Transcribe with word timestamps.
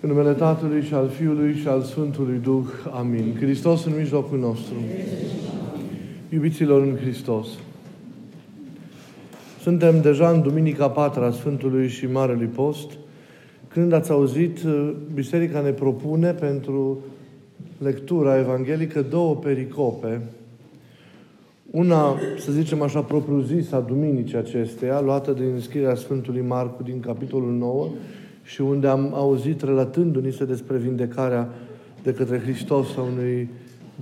În 0.00 0.08
numele 0.08 0.32
Tatălui 0.32 0.82
și 0.82 0.94
al 0.94 1.08
Fiului 1.08 1.54
și 1.54 1.68
al 1.68 1.82
Sfântului 1.82 2.38
Duh. 2.42 2.66
Amin. 2.90 3.36
Hristos 3.40 3.84
în 3.84 3.92
mijlocul 3.96 4.38
nostru. 4.38 4.74
Iubiților 6.28 6.82
în 6.82 6.96
Hristos. 6.96 7.46
Suntem 9.60 10.00
deja 10.00 10.28
în 10.30 10.42
Duminica 10.42 10.88
Patra 10.90 11.30
Sfântului 11.30 11.88
și 11.88 12.06
Marelui 12.06 12.46
Post, 12.46 12.90
când 13.68 13.92
ați 13.92 14.10
auzit, 14.10 14.58
Biserica 15.14 15.60
ne 15.60 15.70
propune 15.70 16.32
pentru 16.32 16.98
lectura 17.78 18.38
evanghelică 18.38 19.02
două 19.02 19.34
pericope. 19.34 20.20
Una, 21.70 22.16
să 22.38 22.52
zicem 22.52 22.82
așa, 22.82 23.00
propriu-zis 23.00 23.72
a 23.72 23.80
Duminicii 23.80 24.36
acesteia, 24.36 25.00
luată 25.00 25.32
din 25.32 25.60
scrierea 25.60 25.94
Sfântului 25.94 26.44
Marcu 26.46 26.82
din 26.82 27.00
capitolul 27.00 27.52
9, 27.52 27.88
și 28.46 28.60
unde 28.60 28.86
am 28.86 29.14
auzit 29.14 29.62
relatându-ni 29.62 30.32
se 30.32 30.44
despre 30.44 30.76
vindecarea 30.76 31.48
de 32.02 32.12
către 32.12 32.38
Hristos 32.38 32.96
a 32.96 33.00
unui 33.00 33.48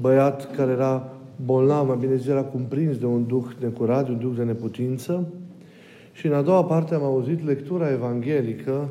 băiat 0.00 0.54
care 0.56 0.70
era 0.70 1.08
bolnav, 1.44 1.86
mai 1.86 1.96
bine 2.00 2.16
zis, 2.16 2.26
era 2.26 2.42
cumprins 2.42 2.96
de 2.96 3.06
un 3.06 3.26
duh 3.26 3.44
necurat, 3.60 4.04
de 4.04 4.10
un 4.10 4.18
duh 4.18 4.32
de 4.36 4.42
neputință. 4.42 5.26
Și 6.12 6.26
în 6.26 6.32
a 6.32 6.42
doua 6.42 6.64
parte 6.64 6.94
am 6.94 7.02
auzit 7.02 7.46
lectura 7.46 7.90
evanghelică 7.90 8.88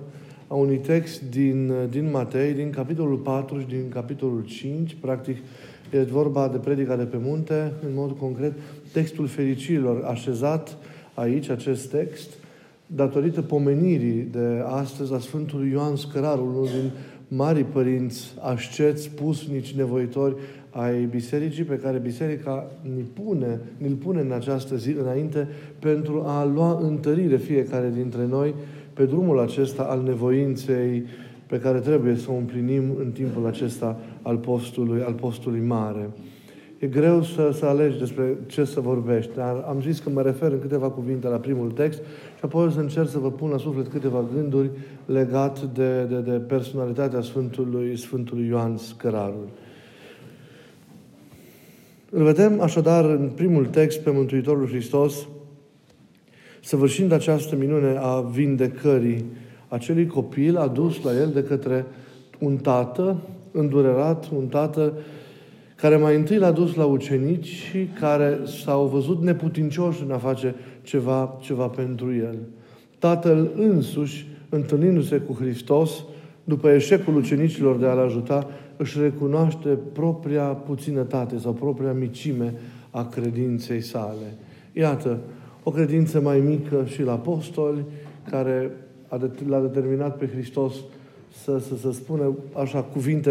a 0.48 0.56
unui 0.56 0.78
text 0.78 1.22
din, 1.30 1.74
din 1.90 2.10
Matei, 2.12 2.54
din 2.54 2.70
capitolul 2.70 3.18
4 3.18 3.60
și 3.60 3.66
din 3.66 3.90
capitolul 3.90 4.44
5, 4.46 4.98
practic 5.02 5.38
e 5.90 6.02
vorba 6.02 6.48
de 6.48 6.58
predica 6.58 6.96
de 6.96 7.04
pe 7.04 7.18
munte, 7.22 7.72
în 7.86 7.92
mod 7.94 8.18
concret, 8.18 8.54
textul 8.94 9.28
fericirilor 9.28 10.04
așezat 10.04 10.78
aici, 11.14 11.50
acest 11.50 11.90
text, 11.90 12.30
datorită 12.96 13.42
pomenirii 13.42 14.28
de 14.32 14.64
astăzi 14.66 15.14
a 15.14 15.20
Sfântului 15.20 15.70
Ioan 15.70 15.96
Scărarul, 15.96 16.48
unul 16.50 16.66
din 16.66 16.92
mari 17.28 17.64
părinți 17.64 18.34
asceți, 18.40 19.10
pusnici, 19.10 19.74
nevoitori 19.74 20.36
ai 20.70 21.06
bisericii, 21.06 21.64
pe 21.64 21.76
care 21.76 21.98
biserica 21.98 22.72
ni 22.96 23.06
pune, 23.14 23.60
ni-l 23.78 23.96
pune 23.96 24.22
în 24.22 24.32
această 24.32 24.76
zi 24.76 24.90
înainte 24.90 25.48
pentru 25.80 26.24
a 26.26 26.46
lua 26.46 26.80
întărire 26.82 27.38
fiecare 27.38 27.92
dintre 27.96 28.26
noi 28.26 28.54
pe 28.94 29.06
drumul 29.06 29.40
acesta 29.40 29.84
al 29.84 30.02
nevoinței 30.02 31.04
pe 31.48 31.60
care 31.60 31.80
trebuie 31.80 32.16
să 32.16 32.32
o 32.32 32.36
împlinim 32.36 32.84
în 33.00 33.12
timpul 33.12 33.48
acesta 33.48 34.00
al 34.22 34.38
postului, 34.38 35.02
al 35.02 35.14
postului 35.14 35.60
mare. 35.60 36.10
E 36.84 36.88
greu 36.88 37.24
să, 37.24 37.52
să 37.54 37.66
alegi 37.66 37.98
despre 37.98 38.38
ce 38.48 38.64
să 38.64 38.80
vorbești, 38.80 39.32
dar 39.36 39.66
am 39.68 39.82
zis 39.82 40.00
că 40.00 40.10
mă 40.10 40.22
refer 40.22 40.52
în 40.52 40.60
câteva 40.60 40.90
cuvinte 40.90 41.28
la 41.28 41.38
primul 41.38 41.72
text 41.72 42.00
și 42.36 42.42
apoi 42.42 42.66
o 42.66 42.70
să 42.70 42.80
încerc 42.80 43.10
să 43.10 43.20
vă 43.20 43.32
pun 43.32 43.50
la 43.50 43.58
suflet 43.58 43.88
câteva 43.88 44.26
gânduri 44.36 44.70
legat 45.06 45.62
de, 45.62 46.04
de, 46.04 46.20
de 46.20 46.32
personalitatea 46.32 47.22
Sfântului, 47.22 47.98
Sfântului 47.98 48.48
Ioan 48.48 48.78
Scărarul. 48.78 49.48
Îl 52.10 52.24
vedem 52.24 52.62
așadar 52.62 53.06
în 53.06 53.32
primul 53.36 53.66
text 53.66 54.00
pe 54.00 54.12
Mântuitorul 54.12 54.68
Hristos 54.68 55.28
săvârșind 56.62 57.12
această 57.12 57.56
minune 57.56 57.98
a 58.00 58.22
vindecării 58.22 59.26
acelui 59.68 60.08
copil 60.08 60.58
adus 60.58 61.04
la 61.04 61.16
el 61.16 61.32
de 61.34 61.44
către 61.44 61.86
un 62.40 62.58
tată 62.58 63.18
îndurerat, 63.52 64.30
un 64.36 64.48
tată 64.48 64.94
care 65.84 65.98
mai 65.98 66.16
întâi 66.16 66.38
l-a 66.38 66.52
dus 66.52 66.76
la 66.76 66.86
ucenici 66.86 67.46
și 67.48 67.88
care 68.00 68.40
s-au 68.64 68.86
văzut 68.86 69.22
neputincioși 69.22 70.04
în 70.04 70.12
a 70.12 70.18
face 70.18 70.56
ceva, 70.82 71.38
ceva 71.40 71.68
pentru 71.68 72.16
el. 72.16 72.38
Tatăl 73.00 73.52
însuși, 73.58 74.28
întâlnindu-se 74.50 75.18
cu 75.18 75.34
Hristos, 75.34 76.04
după 76.44 76.70
eșecul 76.70 77.16
ucenicilor 77.16 77.78
de 77.78 77.86
a-l 77.86 77.98
ajuta, 77.98 78.48
își 78.78 79.00
recunoaște 79.00 79.78
propria 79.94 80.44
puținătate 80.44 81.38
sau 81.38 81.52
propria 81.54 81.92
micime 81.92 82.54
a 82.90 83.06
credinței 83.06 83.82
sale. 83.82 84.38
Iată, 84.74 85.20
o 85.64 85.72
credință 85.72 86.22
mai 86.22 86.40
mică 86.40 86.86
și 86.86 87.02
la 87.02 87.12
apostoli, 87.12 87.86
care 88.30 88.72
l-a 89.48 89.60
determinat 89.60 90.18
pe 90.18 90.30
Hristos 90.34 90.74
să, 91.44 91.58
să, 91.60 91.76
să 91.76 91.92
spună 91.92 92.36
așa 92.62 92.82
cuvinte 92.82 93.30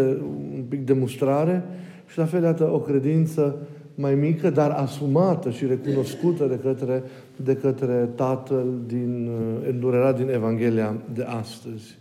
un 0.55 0.63
pic 0.69 0.85
de 0.85 0.93
mustrare 0.93 1.63
și 2.07 2.17
la 2.17 2.25
fel, 2.25 2.43
iată, 2.43 2.71
o 2.73 2.79
credință 2.79 3.55
mai 3.95 4.15
mică, 4.15 4.49
dar 4.49 4.69
asumată 4.69 5.49
și 5.49 5.65
recunoscută 5.65 6.45
de 6.45 6.59
către, 6.63 7.03
de 7.35 7.55
către 7.55 8.09
Tatăl 8.15 8.65
din, 8.87 9.29
uh, 9.31 9.69
îndurerat 9.69 10.17
din 10.17 10.29
Evanghelia 10.29 10.97
de 11.13 11.23
astăzi. 11.23 11.97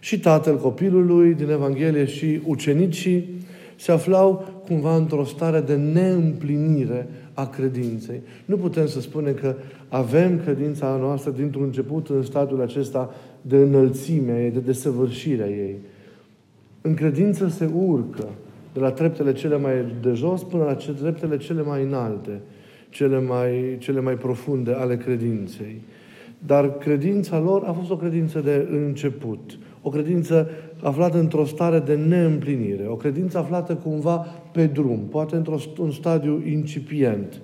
Și 0.00 0.20
tatăl 0.20 0.56
copilului 0.56 1.34
din 1.34 1.50
Evanghelie 1.50 2.04
și 2.04 2.40
ucenicii 2.46 3.28
se 3.76 3.92
aflau 3.92 4.62
cumva 4.66 4.96
într-o 4.96 5.24
stare 5.24 5.60
de 5.60 5.74
neîmplinire 5.74 7.08
a 7.34 7.46
credinței. 7.46 8.20
Nu 8.44 8.56
putem 8.56 8.86
să 8.86 9.00
spunem 9.00 9.34
că 9.34 9.54
avem 9.88 10.40
credința 10.44 10.96
noastră 11.00 11.30
dintr-un 11.30 11.62
început 11.62 12.08
în 12.08 12.22
stadiul 12.22 12.62
acesta 12.62 13.14
de 13.42 13.56
înălțime 13.56 14.32
a 14.32 14.42
ei, 14.42 14.50
de 14.50 14.58
desăvârșire 14.58 15.42
a 15.42 15.48
ei. 15.48 15.76
În 16.80 16.94
credință 16.94 17.48
se 17.48 17.70
urcă 17.74 18.28
de 18.78 18.84
la 18.84 18.90
treptele 18.90 19.32
cele 19.32 19.56
mai 19.56 19.72
de 20.02 20.12
jos 20.12 20.42
până 20.42 20.64
la 20.64 20.74
treptele 20.74 21.36
cele 21.36 21.62
mai 21.62 21.82
înalte, 21.82 22.40
cele 22.88 23.20
mai, 23.20 23.76
cele 23.78 24.00
mai 24.00 24.14
profunde 24.14 24.72
ale 24.72 24.96
credinței. 24.96 25.80
Dar 26.46 26.78
credința 26.78 27.38
lor 27.38 27.62
a 27.64 27.72
fost 27.72 27.90
o 27.90 27.96
credință 27.96 28.40
de 28.40 28.68
început, 28.70 29.58
o 29.82 29.88
credință 29.88 30.50
aflată 30.82 31.18
într-o 31.18 31.44
stare 31.44 31.78
de 31.78 31.94
neîmplinire, 31.94 32.86
o 32.86 32.96
credință 32.96 33.38
aflată 33.38 33.74
cumva 33.74 34.26
pe 34.52 34.66
drum, 34.66 34.98
poate 35.10 35.36
într-un 35.36 35.90
stadiu 35.90 36.42
incipient. 36.46 37.40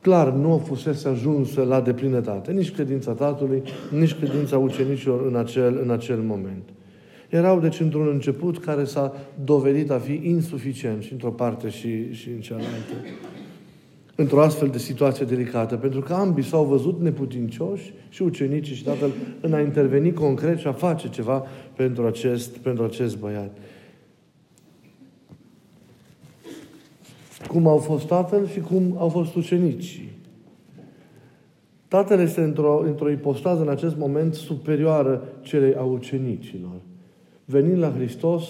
Clar, 0.00 0.32
nu 0.32 0.62
fusese 0.66 1.08
ajunsă 1.08 1.62
la 1.62 1.80
deplinătate, 1.80 2.52
nici 2.52 2.72
credința 2.72 3.12
tatălui, 3.12 3.62
nici 3.98 4.14
credința 4.14 4.58
ucenicilor 4.58 5.26
în 5.26 5.36
acel, 5.36 5.80
în 5.82 5.90
acel 5.90 6.18
moment. 6.18 6.62
Erau 7.28 7.60
deci 7.60 7.80
într-un 7.80 8.08
început 8.08 8.58
care 8.58 8.84
s-a 8.84 9.14
dovedit 9.44 9.90
a 9.90 9.98
fi 9.98 10.20
insuficient 10.22 11.02
și 11.02 11.12
într-o 11.12 11.30
parte 11.30 11.68
și, 11.68 12.12
și 12.12 12.28
în 12.28 12.40
cealaltă. 12.40 12.92
Într-o 14.14 14.40
astfel 14.40 14.68
de 14.68 14.78
situație 14.78 15.24
delicată, 15.24 15.76
pentru 15.76 16.00
că 16.00 16.12
ambii 16.12 16.44
s-au 16.44 16.64
văzut 16.64 17.00
neputincioși 17.00 17.92
și 18.08 18.22
ucenicii 18.22 18.74
și 18.74 18.84
tatăl 18.84 19.10
în 19.40 19.52
a 19.52 19.60
interveni 19.60 20.12
concret 20.12 20.58
și 20.58 20.66
a 20.66 20.72
face 20.72 21.08
ceva 21.08 21.46
pentru 21.76 22.06
acest, 22.06 22.56
pentru 22.56 22.84
acest 22.84 23.18
băiat. 23.18 23.56
Cum 27.48 27.66
au 27.66 27.76
fost 27.76 28.06
tatăl 28.06 28.46
și 28.46 28.60
cum 28.60 28.94
au 28.98 29.08
fost 29.08 29.34
ucenicii. 29.34 30.14
Tatăl 31.88 32.20
este 32.20 32.40
într-o, 32.40 32.82
într-o 32.84 33.10
ipostază 33.10 33.62
în 33.62 33.68
acest 33.68 33.96
moment 33.96 34.34
superioară 34.34 35.22
celei 35.42 35.74
a 35.74 35.82
ucenicilor 35.82 36.80
venind 37.46 37.78
la 37.78 37.92
Hristos, 37.96 38.48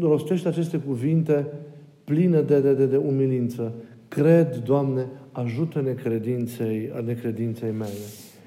rostește 0.00 0.48
aceste 0.48 0.76
cuvinte 0.78 1.46
pline 2.04 2.40
de, 2.40 2.60
de, 2.60 2.72
de, 2.72 2.86
de 2.86 2.96
umilință. 2.96 3.72
Cred, 4.08 4.62
Doamne, 4.64 5.06
ajută-ne 5.32 5.92
credinței, 5.92 6.90
a 6.96 7.00
necredinței 7.00 7.70
mele. 7.70 7.90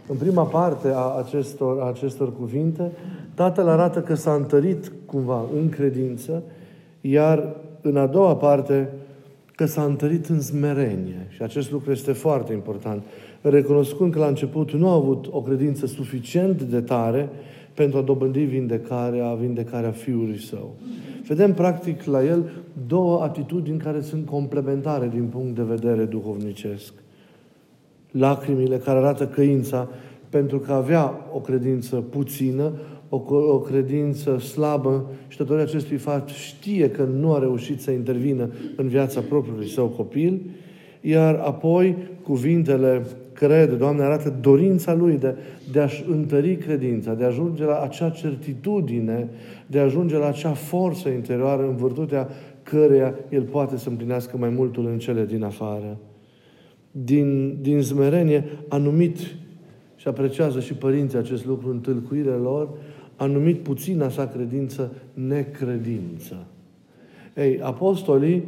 În 0.08 0.16
prima 0.16 0.44
parte 0.44 0.88
a 0.94 1.18
acestor, 1.18 1.80
a 1.80 1.88
acestor 1.88 2.36
cuvinte, 2.36 2.92
Tatăl 3.34 3.68
arată 3.68 4.02
că 4.02 4.14
s-a 4.14 4.34
întărit 4.34 4.92
cumva 5.06 5.46
în 5.62 5.70
credință, 5.70 6.44
iar 7.02 7.56
în 7.82 7.98
a 7.98 8.06
doua 8.06 8.36
parte 8.36 8.90
că 9.56 9.66
s-a 9.66 9.84
întărit 9.84 10.26
în 10.26 10.42
smerenie. 10.42 11.28
Și 11.30 11.42
acest 11.42 11.72
lucru 11.72 11.92
este 11.92 12.12
foarte 12.12 12.54
important. 12.54 13.04
Recunoscând 13.42 14.14
că 14.14 14.20
la 14.20 14.28
început 14.28 14.72
nu 14.72 14.88
a 14.88 14.94
avut 14.94 15.28
o 15.32 15.42
credință 15.42 15.86
suficient 15.86 16.62
de 16.62 16.82
tare 16.82 17.30
pentru 17.74 17.98
a 17.98 18.02
dobândi 18.02 18.40
vindecarea, 18.40 19.34
vindecarea 19.34 19.92
Fiului 19.92 20.40
Său. 20.40 20.76
Vedem, 21.28 21.54
practic, 21.54 22.04
la 22.04 22.24
el 22.24 22.52
două 22.88 23.22
atitudini 23.22 23.80
care 23.80 24.02
sunt 24.02 24.26
complementare 24.26 25.10
din 25.14 25.24
punct 25.24 25.56
de 25.56 25.64
vedere 25.64 26.04
duhovnicesc. 26.04 26.94
Lacrimile 28.12 28.78
care 28.78 28.98
arată 28.98 29.28
căința 29.28 29.90
pentru 30.30 30.60
că 30.60 30.72
avea 30.72 31.30
o 31.34 31.40
credință 31.40 31.96
puțină, 31.96 32.72
o, 33.10 33.24
o 33.34 33.60
credință 33.60 34.38
slabă 34.38 35.10
și 35.28 35.38
datorită 35.38 35.64
acestui 35.64 35.98
fapt 35.98 36.30
știe 36.30 36.90
că 36.90 37.04
nu 37.04 37.34
a 37.34 37.40
reușit 37.40 37.82
să 37.82 37.92
intervină 37.92 38.50
în 38.76 38.88
viața 38.88 39.22
propriului 39.22 39.68
său 39.68 39.88
copil, 39.88 40.42
iar 41.02 41.36
apoi 41.36 41.96
cuvintele 42.24 43.06
crede, 43.40 43.76
Doamne, 43.76 44.04
arată 44.04 44.38
dorința 44.42 44.94
Lui 44.94 45.18
de, 45.18 45.36
de 45.72 45.80
a-și 45.80 46.04
întări 46.10 46.56
credința, 46.56 47.14
de 47.14 47.24
a 47.24 47.28
ajunge 47.28 47.64
la 47.64 47.82
acea 47.82 48.10
certitudine, 48.10 49.30
de 49.68 49.80
a 49.80 49.84
ajunge 49.84 50.18
la 50.18 50.28
acea 50.28 50.54
forță 50.54 51.10
interioară 51.10 51.62
în 51.62 51.76
virtutea 51.76 52.30
căreia 52.64 53.16
El 53.30 53.42
poate 53.42 53.78
să 53.78 53.90
împlinească 53.90 54.38
mai 54.38 54.50
multul 54.50 54.86
în 54.86 54.98
cele 54.98 55.26
din 55.26 55.44
afară. 55.44 55.98
Din, 56.92 57.58
din 57.62 57.82
zmerenie 57.82 58.46
a 58.68 58.78
numit 58.78 59.18
și 59.96 60.08
apreciază 60.08 60.60
și 60.60 60.74
părinții 60.74 61.18
acest 61.18 61.46
lucru 61.46 61.70
în 61.70 61.80
tâlcuirea 61.80 62.38
lor, 62.38 62.70
a 63.16 63.26
numit 63.26 63.60
puțina 63.60 64.10
sa 64.10 64.28
credință 64.28 64.92
necredință. 65.14 66.46
Ei, 67.36 67.60
apostolii 67.62 68.44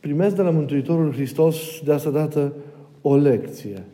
primesc 0.00 0.36
de 0.36 0.42
la 0.42 0.50
Mântuitorul 0.50 1.12
Hristos 1.12 1.56
de 1.84 1.92
asta 1.92 2.10
dată 2.10 2.52
o 3.08 3.16
lecție. 3.16 3.84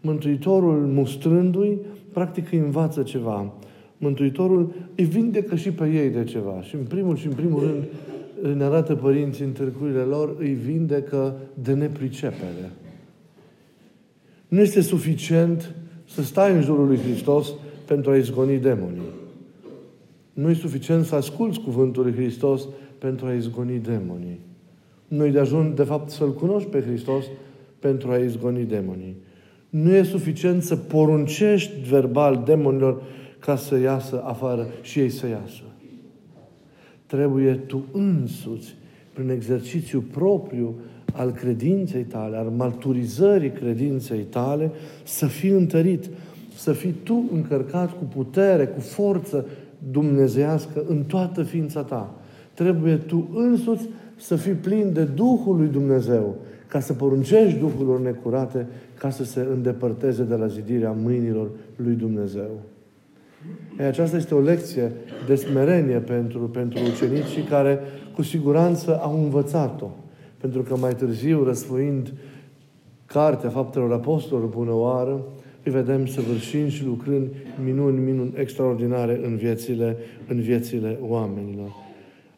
Mântuitorul, 0.00 0.86
mustrându-i, 0.86 1.78
practic 2.12 2.52
îi 2.52 2.58
învață 2.58 3.02
ceva. 3.02 3.52
Mântuitorul 3.98 4.72
îi 4.96 5.04
vindecă 5.04 5.56
și 5.56 5.70
pe 5.70 5.88
ei 5.88 6.10
de 6.10 6.24
ceva. 6.24 6.62
Și 6.62 6.74
în 6.74 6.84
primul 6.84 7.16
și 7.16 7.26
în 7.26 7.32
primul 7.32 7.60
rând 7.60 7.84
ne 8.56 8.64
arată 8.64 8.94
părinții 8.94 9.44
în 9.44 9.52
târcurile 9.52 10.00
lor, 10.00 10.36
îi 10.38 10.52
vindecă 10.52 11.36
de 11.62 11.72
nepricepere. 11.72 12.70
Nu 14.48 14.60
este 14.60 14.80
suficient 14.80 15.74
să 16.08 16.22
stai 16.22 16.54
în 16.54 16.62
jurul 16.62 16.86
lui 16.86 16.98
Hristos 16.98 17.52
pentru 17.86 18.10
a 18.10 18.16
izgoni 18.16 18.58
demonii. 18.58 19.12
Nu 20.32 20.50
e 20.50 20.54
suficient 20.54 21.04
să 21.04 21.14
asculți 21.14 21.60
cuvântul 21.60 22.02
lui 22.02 22.12
Hristos 22.12 22.68
pentru 22.98 23.26
a 23.26 23.32
izgoni 23.32 23.78
demonii. 23.78 24.40
Nu 25.08 25.24
e 25.24 25.30
de 25.30 25.38
ajuns, 25.38 25.74
de 25.74 25.82
fapt, 25.82 26.10
să-L 26.10 26.34
cunoști 26.34 26.68
pe 26.68 26.80
Hristos 26.80 27.24
pentru 27.78 28.10
a 28.10 28.16
izgoni 28.16 28.64
demonii. 28.64 29.16
Nu 29.68 29.94
e 29.94 30.02
suficient 30.02 30.62
să 30.62 30.76
poruncești 30.76 31.88
verbal 31.88 32.42
demonilor 32.44 33.02
ca 33.38 33.56
să 33.56 33.78
iasă 33.78 34.22
afară 34.24 34.66
și 34.82 34.98
ei 34.98 35.10
să 35.10 35.26
iasă. 35.26 35.62
Trebuie 37.06 37.54
tu 37.54 37.84
însuți, 37.92 38.74
prin 39.12 39.30
exercițiu 39.30 40.04
propriu 40.12 40.74
al 41.12 41.30
credinței 41.30 42.02
tale, 42.02 42.36
al 42.36 42.52
maturizării 42.56 43.50
credinței 43.50 44.18
tale, 44.18 44.70
să 45.04 45.26
fii 45.26 45.50
întărit, 45.50 46.08
să 46.54 46.72
fii 46.72 46.94
tu 47.02 47.24
încărcat 47.32 47.98
cu 47.98 48.04
putere, 48.04 48.66
cu 48.66 48.80
forță 48.80 49.46
dumnezeiască 49.92 50.84
în 50.88 51.02
toată 51.02 51.42
ființa 51.42 51.82
ta. 51.82 52.14
Trebuie 52.54 52.96
tu 52.96 53.28
însuți 53.34 53.88
să 54.16 54.36
fii 54.36 54.52
plin 54.52 54.92
de 54.92 55.04
Duhul 55.04 55.56
lui 55.56 55.68
Dumnezeu, 55.68 56.36
ca 56.68 56.80
să 56.80 56.92
poruncești 56.92 57.58
Duhurilor 57.58 58.00
necurate, 58.00 58.66
ca 58.98 59.10
să 59.10 59.24
se 59.24 59.46
îndepărteze 59.52 60.22
de 60.22 60.34
la 60.34 60.46
zidirea 60.46 60.92
mâinilor 61.02 61.50
lui 61.76 61.94
Dumnezeu. 61.94 62.50
E, 63.78 63.82
aceasta 63.84 64.16
este 64.16 64.34
o 64.34 64.40
lecție 64.40 64.92
de 65.26 65.34
smerenie 65.34 65.98
pentru, 65.98 66.38
pentru 66.38 66.78
ucenicii 66.92 67.42
care 67.42 67.78
cu 68.14 68.22
siguranță 68.22 68.98
au 69.02 69.22
învățat-o. 69.22 69.90
Pentru 70.40 70.62
că 70.62 70.76
mai 70.76 70.94
târziu, 70.94 71.44
răsfoind 71.44 72.12
Cartea 73.06 73.50
Faptelor 73.50 73.92
Apostolilor 73.92 74.50
bună 74.50 74.72
oară, 74.72 75.24
îi 75.64 75.72
vedem 75.72 76.06
săvârșind 76.06 76.70
și 76.70 76.84
lucrând 76.84 77.26
minuni, 77.64 77.98
minuni 77.98 78.32
extraordinare 78.36 79.20
în 79.24 79.36
viețile, 79.36 79.96
în 80.28 80.40
viețile 80.40 80.98
oamenilor. 81.02 81.74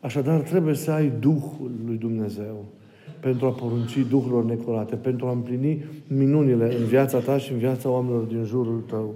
Așadar, 0.00 0.40
trebuie 0.40 0.74
să 0.74 0.90
ai 0.90 1.12
Duhul 1.20 1.70
lui 1.86 1.96
Dumnezeu 1.96 2.64
pentru 3.20 3.46
a 3.46 3.50
porunci 3.50 4.06
Duhurilor 4.10 4.44
necurate, 4.44 4.94
pentru 4.94 5.26
a 5.26 5.30
împlini 5.30 5.84
minunile 6.06 6.76
în 6.78 6.84
viața 6.84 7.18
ta 7.18 7.38
și 7.38 7.52
în 7.52 7.58
viața 7.58 7.90
oamenilor 7.90 8.22
din 8.22 8.44
jurul 8.44 8.82
tău. 8.86 9.14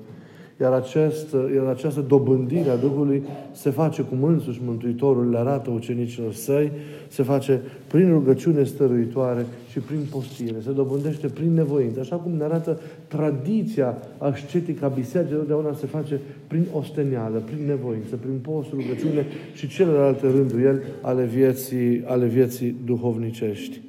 Iar, 0.61 0.73
acest, 0.73 1.37
iar 1.55 1.67
această 1.67 2.01
dobândire 2.01 2.71
a 2.71 2.77
Duhului 2.77 3.23
se 3.53 3.71
face 3.71 4.03
cum 4.03 4.25
însuși 4.25 4.61
Mântuitorul 4.65 5.31
le 5.31 5.39
arată 5.39 5.71
ucenicilor 5.71 6.33
săi, 6.33 6.71
se 7.09 7.23
face 7.23 7.61
prin 7.87 8.11
rugăciune 8.11 8.65
stăruitoare 8.65 9.47
și 9.71 9.79
prin 9.79 9.99
postire. 10.11 10.55
Se 10.63 10.73
dobândește 10.73 11.27
prin 11.27 11.55
nevoință. 11.55 12.01
Așa 12.01 12.17
cum 12.17 12.33
ne 12.33 12.45
arată 12.45 12.81
tradiția 13.09 13.99
ascetică 14.19 14.85
a 14.85 14.89
bisericii, 14.89 15.37
totdeauna 15.37 15.73
se 15.73 15.87
face 15.87 16.21
prin 16.47 16.67
ostenială, 16.73 17.43
prin 17.45 17.67
nevoință, 17.67 18.17
prin 18.17 18.39
post, 18.43 18.69
rugăciune 18.71 19.27
și 19.55 19.69
celelalte 19.69 20.31
rânduieli 20.31 20.81
ale 21.01 21.25
vieții, 21.25 22.03
ale 22.07 22.27
vieții 22.27 22.77
duhovnicești. 22.85 23.81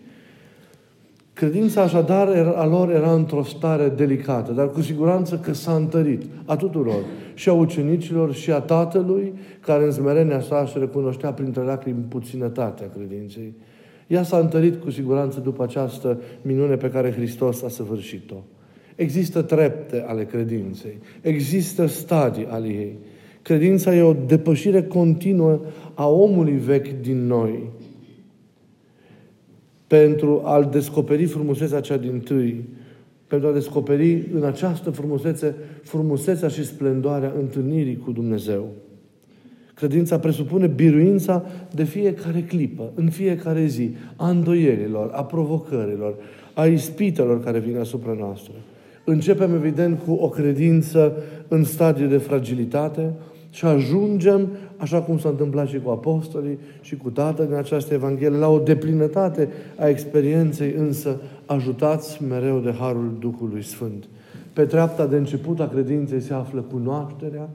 Credința 1.35 1.81
așadar 1.81 2.53
a 2.55 2.65
lor 2.65 2.91
era 2.91 3.13
într-o 3.13 3.43
stare 3.43 3.89
delicată, 3.89 4.51
dar 4.51 4.69
cu 4.69 4.81
siguranță 4.81 5.37
că 5.37 5.53
s-a 5.53 5.75
întărit 5.75 6.21
a 6.45 6.55
tuturor. 6.55 7.03
Și 7.33 7.49
a 7.49 7.53
ucenicilor 7.53 8.33
și 8.33 8.51
a 8.51 8.59
tatălui, 8.59 9.33
care 9.59 9.83
în 9.83 9.91
smerenia 9.91 10.41
sa 10.41 10.61
își 10.65 10.79
recunoștea 10.79 11.31
printre 11.31 11.61
lacrimi 11.61 12.05
puținătatea 12.07 12.89
credinței. 12.95 13.53
Ea 14.07 14.23
s-a 14.23 14.37
întărit 14.37 14.75
cu 14.75 14.91
siguranță 14.91 15.39
după 15.39 15.63
această 15.63 16.19
minune 16.41 16.75
pe 16.75 16.89
care 16.89 17.11
Hristos 17.11 17.63
a 17.63 17.69
săvârșit-o. 17.69 18.43
Există 18.95 19.41
trepte 19.41 20.03
ale 20.07 20.25
credinței. 20.25 20.99
Există 21.21 21.85
stadii 21.85 22.47
ale 22.49 22.67
ei. 22.67 22.97
Credința 23.41 23.95
e 23.95 24.01
o 24.01 24.15
depășire 24.27 24.83
continuă 24.83 25.59
a 25.93 26.07
omului 26.07 26.57
vechi 26.57 27.01
din 27.01 27.27
noi 27.27 27.69
pentru 29.87 30.41
a-L 30.43 30.69
descoperi 30.71 31.25
frumusețea 31.25 31.79
cea 31.79 31.97
din 31.97 32.19
tâi, 32.19 32.63
pentru 33.27 33.47
a 33.47 33.51
descoperi 33.51 34.27
în 34.33 34.43
această 34.43 34.89
frumusețe, 34.89 35.55
frumusețea 35.83 36.47
și 36.47 36.65
splendoarea 36.65 37.33
întâlnirii 37.39 37.97
cu 37.97 38.11
Dumnezeu. 38.11 38.67
Credința 39.73 40.19
presupune 40.19 40.67
biruința 40.67 41.45
de 41.71 41.83
fiecare 41.83 42.41
clipă, 42.41 42.91
în 42.95 43.09
fiecare 43.09 43.65
zi, 43.65 43.89
a 44.15 44.29
îndoierilor, 44.29 45.11
a 45.13 45.23
provocărilor, 45.23 46.15
a 46.53 46.65
ispitelor 46.65 47.43
care 47.43 47.59
vin 47.59 47.77
asupra 47.77 48.15
noastră. 48.19 48.53
Începem, 49.03 49.55
evident, 49.55 49.99
cu 50.05 50.11
o 50.11 50.29
credință 50.29 51.17
în 51.47 51.63
stadiu 51.63 52.07
de 52.07 52.17
fragilitate, 52.17 53.13
și 53.55 53.65
ajungem, 53.65 54.49
așa 54.77 55.01
cum 55.01 55.19
s-a 55.19 55.29
întâmplat 55.29 55.67
și 55.67 55.79
cu 55.79 55.89
apostolii 55.89 56.59
și 56.81 56.95
cu 56.95 57.09
Tatăl 57.09 57.47
în 57.49 57.57
această 57.57 57.93
Evanghelie, 57.93 58.37
la 58.37 58.47
o 58.47 58.59
deplinătate 58.59 59.49
a 59.75 59.87
experienței, 59.87 60.73
însă 60.77 61.21
ajutați 61.45 62.23
mereu 62.23 62.59
de 62.59 62.73
Harul 62.79 63.17
Duhului 63.19 63.63
Sfânt. 63.63 64.03
Pe 64.53 64.65
treapta 64.65 65.05
de 65.05 65.15
început 65.15 65.59
a 65.59 65.67
credinței 65.67 66.19
se 66.19 66.33
află 66.33 66.61
cunoașterea, 66.61 67.49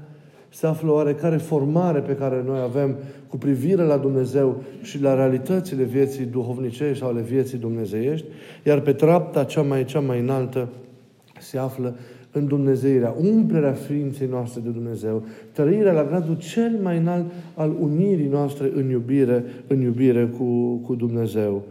se 0.48 0.66
află 0.66 0.90
oarecare 0.90 1.36
formare 1.36 2.00
pe 2.00 2.14
care 2.14 2.42
noi 2.46 2.60
avem 2.60 2.96
cu 3.28 3.36
privire 3.36 3.82
la 3.82 3.96
Dumnezeu 3.96 4.62
și 4.82 5.02
la 5.02 5.14
realitățile 5.14 5.82
vieții 5.82 6.24
duhovnicești 6.24 6.98
sau 6.98 7.08
ale 7.08 7.20
vieții 7.20 7.58
dumnezeiești, 7.58 8.26
iar 8.64 8.80
pe 8.80 8.92
treapta 8.92 9.44
cea 9.44 9.62
mai, 9.62 9.84
cea 9.84 10.00
mai 10.00 10.20
înaltă 10.20 10.68
se 11.40 11.58
află 11.58 11.94
în 12.32 12.46
Dumnezeirea, 12.46 13.14
umplerea 13.20 13.72
ființei 13.72 14.26
noastre 14.26 14.60
de 14.64 14.70
Dumnezeu, 14.70 15.22
trăirea 15.52 15.92
la 15.92 16.04
gradul 16.04 16.36
cel 16.36 16.78
mai 16.82 16.98
înalt 16.98 17.24
al 17.54 17.76
unirii 17.80 18.28
noastre 18.28 18.70
în 18.74 18.88
iubire, 18.88 19.44
în 19.66 19.80
iubire 19.80 20.26
cu, 20.26 20.76
cu 20.76 20.94
Dumnezeu. 20.94 21.62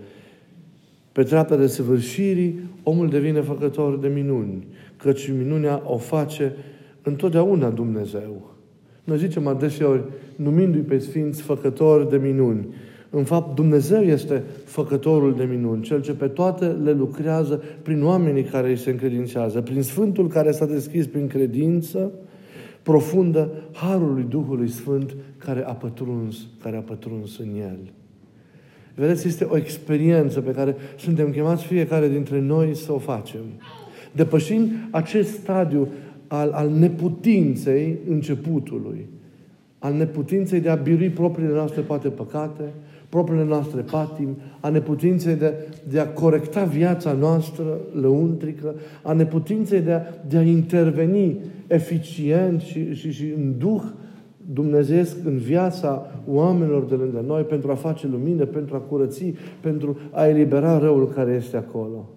Pe 1.11 1.23
treapta 1.23 1.55
de 1.55 1.67
săvârșirii, 1.67 2.59
omul 2.83 3.09
devine 3.09 3.41
făcător 3.41 3.97
de 3.97 4.07
minuni, 4.07 4.67
căci 4.97 5.31
minunea 5.37 5.81
o 5.85 5.97
face 5.97 6.55
întotdeauna 7.01 7.69
Dumnezeu. 7.69 8.55
Noi 9.03 9.17
zicem 9.17 9.47
adeseori, 9.47 10.03
numindu-i 10.35 10.81
pe 10.81 10.97
Sfinți 10.97 11.41
făcători 11.41 12.09
de 12.09 12.17
minuni, 12.17 12.67
în 13.09 13.23
fapt, 13.23 13.55
Dumnezeu 13.55 14.01
este 14.01 14.43
făcătorul 14.65 15.35
de 15.35 15.43
minuni, 15.43 15.81
cel 15.81 16.01
ce 16.01 16.13
pe 16.13 16.27
toate 16.27 16.65
le 16.65 16.91
lucrează 16.91 17.63
prin 17.81 18.03
oamenii 18.03 18.43
care 18.43 18.69
îi 18.69 18.77
se 18.77 18.89
încredințează, 18.89 19.61
prin 19.61 19.81
Sfântul 19.81 20.27
care 20.27 20.51
s-a 20.51 20.65
deschis 20.65 21.07
prin 21.07 21.27
credință 21.27 22.11
profundă 22.83 23.51
Harului 23.71 24.25
Duhului 24.29 24.69
Sfânt 24.69 25.15
care 25.37 25.63
a 25.63 25.73
pătruns, 25.73 26.47
care 26.61 26.77
a 26.77 26.81
pătruns 26.81 27.37
în 27.39 27.47
El. 27.59 27.79
Vedeți, 28.95 29.27
este 29.27 29.43
o 29.43 29.57
experiență 29.57 30.41
pe 30.41 30.51
care 30.51 30.75
suntem 30.97 31.31
chemați 31.31 31.65
fiecare 31.65 32.09
dintre 32.09 32.39
noi 32.39 32.75
să 32.75 32.93
o 32.93 32.97
facem. 32.97 33.41
Depășind 34.11 34.71
acest 34.91 35.29
stadiu 35.29 35.87
al, 36.27 36.51
al 36.51 36.69
neputinței 36.69 37.97
începutului, 38.09 39.05
al 39.79 39.93
neputinței 39.93 40.59
de 40.59 40.69
a 40.69 40.75
birui 40.75 41.09
propriile 41.09 41.53
noastre 41.53 41.81
poate 41.81 42.09
păcate, 42.09 42.63
propriile 43.09 43.43
noastre 43.43 43.81
patimi, 43.81 44.37
a 44.59 44.69
neputinței 44.69 45.35
de, 45.35 45.53
de 45.89 45.99
a 45.99 46.07
corecta 46.07 46.63
viața 46.63 47.11
noastră 47.11 47.77
lăuntrică, 48.01 48.75
a 49.03 49.13
neputinței 49.13 49.81
de 49.81 49.91
a, 49.91 50.01
de 50.27 50.37
a 50.37 50.41
interveni 50.41 51.37
eficient 51.67 52.61
și, 52.61 52.93
și, 52.93 53.11
și 53.11 53.33
în 53.37 53.57
duh 53.57 53.81
dumnezeiesc 54.53 55.17
în 55.25 55.37
viața 55.37 56.11
oamenilor 56.27 56.83
de 56.83 56.95
lângă 56.95 57.23
noi 57.27 57.41
pentru 57.41 57.71
a 57.71 57.75
face 57.75 58.07
lumină, 58.07 58.45
pentru 58.45 58.75
a 58.75 58.79
curăți, 58.79 59.33
pentru 59.59 59.97
a 60.11 60.27
elibera 60.27 60.77
răul 60.77 61.07
care 61.07 61.31
este 61.31 61.57
acolo. 61.57 62.09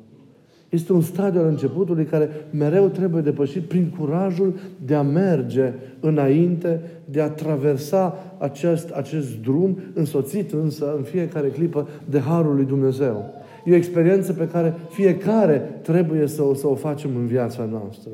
Este 0.72 0.92
un 0.92 1.00
stadiu 1.00 1.40
al 1.40 1.46
începutului 1.46 2.04
care 2.04 2.28
mereu 2.50 2.88
trebuie 2.88 3.22
depășit 3.22 3.62
prin 3.62 3.94
curajul 3.98 4.54
de 4.84 4.94
a 4.94 5.02
merge 5.02 5.72
înainte, 6.00 6.80
de 7.04 7.20
a 7.20 7.30
traversa 7.30 8.16
acest, 8.38 8.90
acest 8.90 9.42
drum, 9.42 9.78
însoțit 9.94 10.52
însă 10.52 10.94
în 10.96 11.02
fiecare 11.02 11.48
clipă 11.48 11.88
de 12.10 12.18
Harul 12.18 12.54
lui 12.54 12.64
Dumnezeu. 12.64 13.24
E 13.64 13.72
o 13.72 13.76
experiență 13.76 14.32
pe 14.32 14.48
care 14.48 14.74
fiecare 14.90 15.80
trebuie 15.82 16.26
să 16.26 16.42
o, 16.42 16.54
să 16.54 16.66
o 16.66 16.74
facem 16.74 17.16
în 17.16 17.26
viața 17.26 17.64
noastră. 17.64 18.10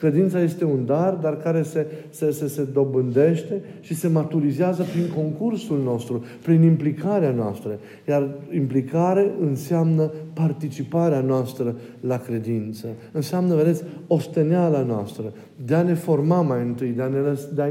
Credința 0.00 0.40
este 0.40 0.64
un 0.64 0.86
dar, 0.86 1.14
dar 1.14 1.36
care 1.36 1.62
se, 1.62 1.86
se, 2.10 2.30
se, 2.30 2.48
se 2.48 2.64
dobândește 2.72 3.62
și 3.80 3.94
se 3.94 4.08
maturizează 4.08 4.82
prin 4.82 5.10
concursul 5.14 5.82
nostru, 5.82 6.24
prin 6.42 6.62
implicarea 6.62 7.30
noastră. 7.30 7.78
Iar 8.08 8.28
implicare 8.54 9.30
înseamnă 9.40 10.10
participarea 10.32 11.20
noastră 11.20 11.74
la 12.00 12.18
credință. 12.18 12.86
Înseamnă, 13.12 13.54
vedeți, 13.54 13.84
osteneala 14.06 14.82
noastră, 14.82 15.32
de 15.64 15.74
a 15.74 15.82
ne 15.82 15.94
forma 15.94 16.40
mai 16.40 16.62
întâi, 16.62 16.90
de 16.90 17.02
a, 17.02 17.06
ne, 17.06 17.18
de 17.54 17.62
a 17.62 17.68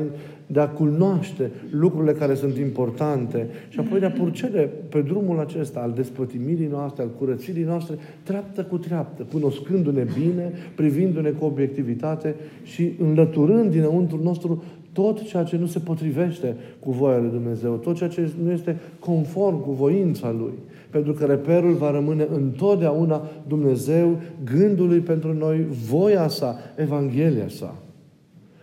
de 0.52 0.60
a 0.60 0.68
cunoaște 0.68 1.52
lucrurile 1.72 2.12
care 2.12 2.34
sunt 2.34 2.58
importante 2.58 3.48
și 3.70 3.80
apoi 3.80 4.00
de 4.00 4.06
a 4.06 4.12
purcede 4.12 4.70
pe 4.90 5.02
drumul 5.02 5.40
acesta 5.40 5.80
al 5.80 5.92
despătimirii 5.96 6.68
noastre, 6.68 7.04
al 7.04 7.10
curățirii 7.18 7.64
noastre, 7.64 7.96
treaptă 8.24 8.64
cu 8.64 8.78
treaptă, 8.78 9.26
cunoscându-ne 9.32 10.06
bine, 10.20 10.52
privindu-ne 10.76 11.30
cu 11.30 11.46
obiectivitate 11.46 12.36
și 12.64 12.94
înlăturând 13.00 13.72
dinăuntru 13.72 14.20
nostru 14.24 14.64
tot 14.94 15.22
ceea 15.22 15.44
ce 15.44 15.58
nu 15.58 15.66
se 15.66 15.80
potrivește 15.80 16.56
cu 16.80 16.92
voia 16.92 17.18
lui 17.18 17.30
Dumnezeu, 17.30 17.74
tot 17.74 17.96
ceea 17.96 18.10
ce 18.10 18.32
nu 18.44 18.52
este 18.52 18.78
conform 19.00 19.62
cu 19.62 19.72
voința 19.72 20.32
Lui. 20.32 20.54
Pentru 20.90 21.14
că 21.14 21.26
reperul 21.26 21.74
va 21.74 21.92
rămâne 21.92 22.28
întotdeauna 22.34 23.22
Dumnezeu, 23.48 24.20
gândul 24.44 24.88
Lui 24.88 25.00
pentru 25.00 25.34
noi, 25.34 25.66
voia 25.90 26.28
sa, 26.28 26.56
Evanghelia 26.76 27.48
sa. 27.48 27.76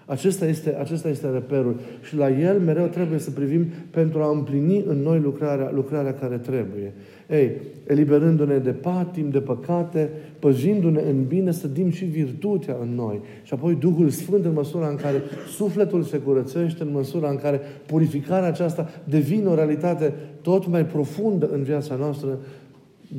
Acesta 0.08 0.46
este, 0.46 0.76
acesta 0.78 1.08
este 1.08 1.30
reperul. 1.30 1.76
Și 2.02 2.16
la 2.16 2.30
el 2.30 2.58
mereu 2.58 2.86
trebuie 2.86 3.18
să 3.18 3.30
privim 3.30 3.66
pentru 3.90 4.22
a 4.22 4.30
împlini 4.30 4.84
în 4.86 5.02
noi 5.02 5.18
lucrarea, 5.18 5.70
lucrarea 5.74 6.14
care 6.14 6.36
trebuie. 6.36 6.92
Ei, 7.30 7.50
eliberându-ne 7.86 8.58
de 8.58 8.70
patim, 8.70 9.30
de 9.30 9.38
păcate, 9.38 10.10
păzindu-ne 10.38 11.00
în 11.00 11.24
bine, 11.24 11.50
să 11.50 11.68
dim 11.68 11.90
și 11.90 12.04
virtutea 12.04 12.76
în 12.80 12.94
noi. 12.94 13.20
Și 13.42 13.54
apoi 13.54 13.74
Duhul 13.74 14.08
Sfânt 14.08 14.44
în 14.44 14.52
măsura 14.52 14.88
în 14.88 14.96
care 14.96 15.22
sufletul 15.48 16.02
se 16.02 16.18
curățește, 16.18 16.82
în 16.82 16.90
măsura 16.92 17.30
în 17.30 17.36
care 17.36 17.60
purificarea 17.86 18.48
aceasta 18.48 18.88
devine 19.04 19.48
o 19.48 19.54
realitate 19.54 20.12
tot 20.40 20.66
mai 20.66 20.86
profundă 20.86 21.48
în 21.52 21.62
viața 21.62 21.94
noastră, 21.94 22.38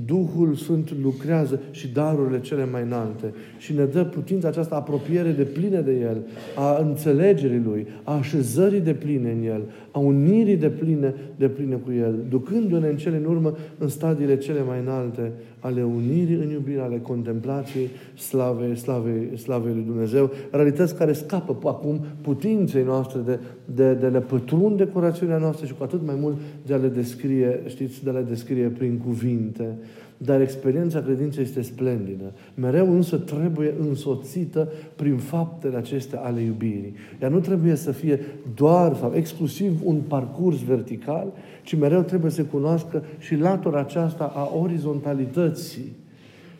Duhul 0.05 0.55
Sfânt 0.55 0.93
lucrează 1.01 1.59
și 1.71 1.87
darurile 1.87 2.39
cele 2.39 2.65
mai 2.71 2.81
înalte 2.81 3.33
și 3.57 3.73
ne 3.73 3.85
dă 3.85 4.03
putința 4.03 4.47
această 4.47 4.75
apropiere 4.75 5.31
de 5.31 5.43
plină 5.43 5.81
de 5.81 5.91
El, 5.91 6.17
a 6.55 6.77
înțelegerii 6.81 7.61
Lui, 7.65 7.87
a 8.03 8.17
așezării 8.17 8.79
de 8.79 8.93
pline 8.93 9.31
în 9.31 9.43
El, 9.43 9.61
a 9.91 9.99
unirii 9.99 10.57
de 10.57 10.69
pline, 10.69 11.13
de 11.35 11.47
pline 11.47 11.75
cu 11.75 11.91
El, 11.91 12.15
ducându-ne 12.29 12.87
în 12.87 12.97
cele 12.97 13.17
în 13.17 13.25
urmă 13.25 13.57
în 13.77 13.87
stadiile 13.87 14.37
cele 14.37 14.61
mai 14.67 14.79
înalte 14.79 15.31
ale 15.67 15.83
unirii 15.83 16.35
în 16.35 16.49
iubire, 16.49 16.79
ale 16.79 16.99
contemplației 16.99 17.89
slavei, 18.15 18.75
slavei, 18.75 19.37
slavei 19.37 19.73
lui 19.73 19.83
Dumnezeu, 19.83 20.31
realități 20.51 20.95
care 20.95 21.13
scapă 21.13 21.57
acum 21.69 21.99
putinței 22.21 22.83
noastre 22.83 23.19
de, 23.25 23.39
de, 23.65 23.93
de 23.93 24.07
le 24.07 24.19
pătrunde 24.19 24.85
cu 24.85 24.99
rațiunea 24.99 25.37
noastră 25.37 25.65
și 25.65 25.73
cu 25.73 25.83
atât 25.83 26.05
mai 26.05 26.15
mult 26.19 26.35
de 26.65 26.73
a 26.73 26.77
le 26.77 26.87
descrie, 26.87 27.61
știți, 27.65 28.03
de 28.03 28.09
a 28.09 28.13
le 28.13 28.25
descrie 28.27 28.67
prin 28.67 28.97
cuvinte. 28.97 29.77
Dar 30.17 30.41
experiența 30.41 31.01
credinței 31.01 31.43
este 31.43 31.61
splendidă. 31.61 32.31
Mereu 32.53 32.93
însă 32.93 33.17
trebuie 33.17 33.73
însoțită 33.79 34.71
prin 34.95 35.17
faptele 35.17 35.77
acestea 35.77 36.19
ale 36.19 36.41
iubirii. 36.41 36.93
Ea 37.21 37.29
nu 37.29 37.39
trebuie 37.39 37.75
să 37.75 37.91
fie 37.91 38.19
doar 38.55 38.95
sau 38.95 39.13
exclusiv 39.15 39.79
un 39.83 40.01
parcurs 40.07 40.63
vertical, 40.63 41.27
ci 41.63 41.77
mereu 41.77 42.01
trebuie 42.01 42.31
să 42.31 42.43
cunoască 42.43 43.03
și 43.17 43.35
latura 43.35 43.79
aceasta 43.79 44.31
a 44.35 44.57
orizontalității 44.61 45.91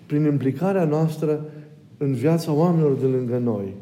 prin 0.06 0.24
implicarea 0.24 0.86
noastră 0.86 1.46
în 1.98 2.14
viața 2.14 2.54
oamenilor 2.54 2.98
de 2.98 3.06
lângă 3.06 3.38
noi. 3.38 3.74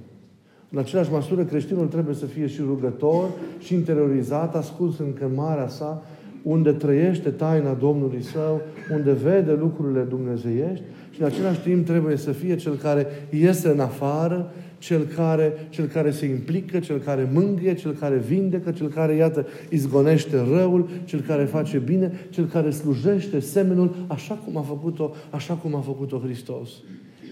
În 0.71 0.77
același 0.77 1.11
măsură, 1.11 1.43
creștinul 1.43 1.87
trebuie 1.87 2.15
să 2.15 2.25
fie 2.25 2.47
și 2.47 2.61
rugător 2.61 3.29
și 3.59 3.73
interiorizat, 3.73 4.55
ascuns 4.55 4.99
în 4.99 5.13
chemarea 5.13 5.67
sa 5.67 6.03
unde 6.45 6.71
trăiește 6.71 7.29
taina 7.29 7.73
Domnului 7.73 8.23
Său, 8.23 8.61
unde 8.93 9.11
vede 9.11 9.51
lucrurile 9.51 10.01
dumnezeiești 10.01 10.83
și 11.11 11.21
în 11.21 11.25
același 11.27 11.59
timp 11.59 11.85
trebuie 11.85 12.17
să 12.17 12.31
fie 12.31 12.55
cel 12.55 12.75
care 12.75 13.07
iese 13.29 13.69
în 13.69 13.79
afară, 13.79 14.51
cel 14.77 15.03
care, 15.15 15.53
cel 15.69 15.85
care 15.85 16.11
se 16.11 16.25
implică, 16.25 16.79
cel 16.79 16.97
care 16.97 17.29
mângâie, 17.33 17.73
cel 17.73 17.91
care 17.91 18.17
vindecă, 18.17 18.71
cel 18.71 18.87
care, 18.87 19.15
iată, 19.15 19.47
izgonește 19.69 20.37
răul, 20.37 20.89
cel 21.05 21.19
care 21.19 21.43
face 21.43 21.77
bine, 21.77 22.11
cel 22.29 22.45
care 22.45 22.69
slujește 22.69 23.39
semenul, 23.39 23.95
așa 24.07 24.33
cum 24.33 24.57
a 24.57 24.61
făcut-o, 24.61 25.13
așa 25.29 25.53
cum 25.53 25.75
a 25.75 25.79
făcut-o 25.79 26.21
Hristos. 26.23 26.69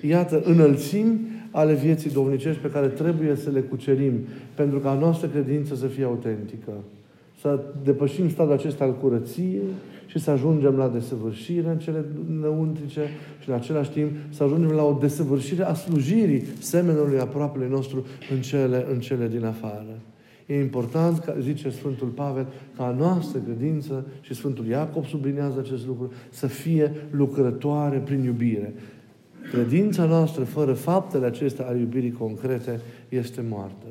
Iată, 0.02 0.42
înălțimi 0.46 1.20
ale 1.52 1.74
vieții 1.74 2.12
domnicești 2.12 2.62
pe 2.62 2.70
care 2.70 2.88
trebuie 2.88 3.36
să 3.36 3.50
le 3.50 3.60
cucerim 3.60 4.14
pentru 4.56 4.80
ca 4.80 4.90
a 4.90 5.00
noastră 5.00 5.28
credință 5.28 5.76
să 5.76 5.88
fie 5.88 6.04
autentică 6.04 6.72
să 7.44 7.60
depășim 7.84 8.30
stadiul 8.30 8.56
acesta 8.56 8.84
al 8.84 8.98
curăției 8.98 9.62
și 10.06 10.20
să 10.20 10.32
ajungem 10.32 10.76
la 10.76 10.88
desăvârșire 10.88 11.70
în 11.70 11.78
cele 11.78 12.06
neuntrice 12.42 13.02
și 13.40 13.50
în 13.50 13.56
același 13.56 13.90
timp 13.90 14.12
să 14.30 14.44
ajungem 14.44 14.72
la 14.72 14.84
o 14.84 14.98
desăvârșire 15.02 15.64
a 15.64 15.74
slujirii 15.74 16.44
semenului 16.60 17.20
aproapele 17.20 17.68
nostru 17.68 18.06
în 18.34 18.42
cele, 18.42 18.86
în 18.92 19.00
cele 19.00 19.28
din 19.28 19.46
afară. 19.46 20.00
E 20.46 20.60
important, 20.60 21.20
ca, 21.20 21.36
zice 21.40 21.70
Sfântul 21.70 22.08
Pavel, 22.08 22.48
ca 22.78 22.86
a 22.86 22.96
noastră 22.98 23.40
credință, 23.40 24.06
și 24.22 24.34
Sfântul 24.34 24.66
Iacob 24.66 25.06
sublinează 25.06 25.60
acest 25.60 25.88
lucru, 25.88 26.12
să 26.30 26.48
fie 26.48 26.92
lucrătoare 27.12 27.98
prin 27.98 28.24
iubire. 28.24 28.74
Credința 29.52 30.06
noastră, 30.06 30.44
fără 30.44 30.74
faptele 30.74 31.26
acestea 31.26 31.68
ale 31.68 31.80
iubirii 31.80 32.12
concrete, 32.12 32.80
este 33.10 33.44
moartă. 33.50 33.86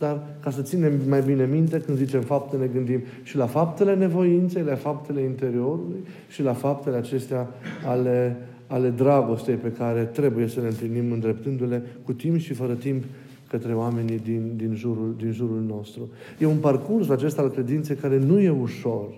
Dar 0.00 0.22
ca 0.42 0.50
să 0.50 0.62
ținem 0.62 0.92
mai 1.08 1.22
bine 1.22 1.46
minte, 1.46 1.80
când 1.80 1.98
zicem 1.98 2.20
fapte, 2.20 2.56
ne 2.56 2.66
gândim 2.66 3.00
și 3.22 3.36
la 3.36 3.46
faptele 3.46 3.94
nevoinței, 3.94 4.62
la 4.62 4.74
faptele 4.74 5.20
interiorului 5.20 6.04
și 6.28 6.42
la 6.42 6.52
faptele 6.52 6.96
acestea 6.96 7.48
ale, 7.86 8.36
ale 8.66 8.88
dragostei 8.88 9.54
pe 9.54 9.72
care 9.72 10.04
trebuie 10.04 10.46
să 10.46 10.60
le 10.60 10.66
întâlnim 10.66 11.12
îndreptându-le 11.12 11.82
cu 12.04 12.12
timp 12.12 12.38
și 12.38 12.52
fără 12.52 12.74
timp 12.74 13.04
către 13.48 13.74
oamenii 13.74 14.18
din, 14.18 14.52
din, 14.56 14.74
jurul, 14.74 15.14
din 15.18 15.32
jurul 15.32 15.62
nostru. 15.66 16.08
E 16.38 16.46
un 16.46 16.58
parcurs 16.58 17.08
acesta 17.08 17.42
al 17.42 17.50
credinței 17.50 17.96
care 17.96 18.18
nu 18.18 18.40
e 18.40 18.50
ușor, 18.50 19.08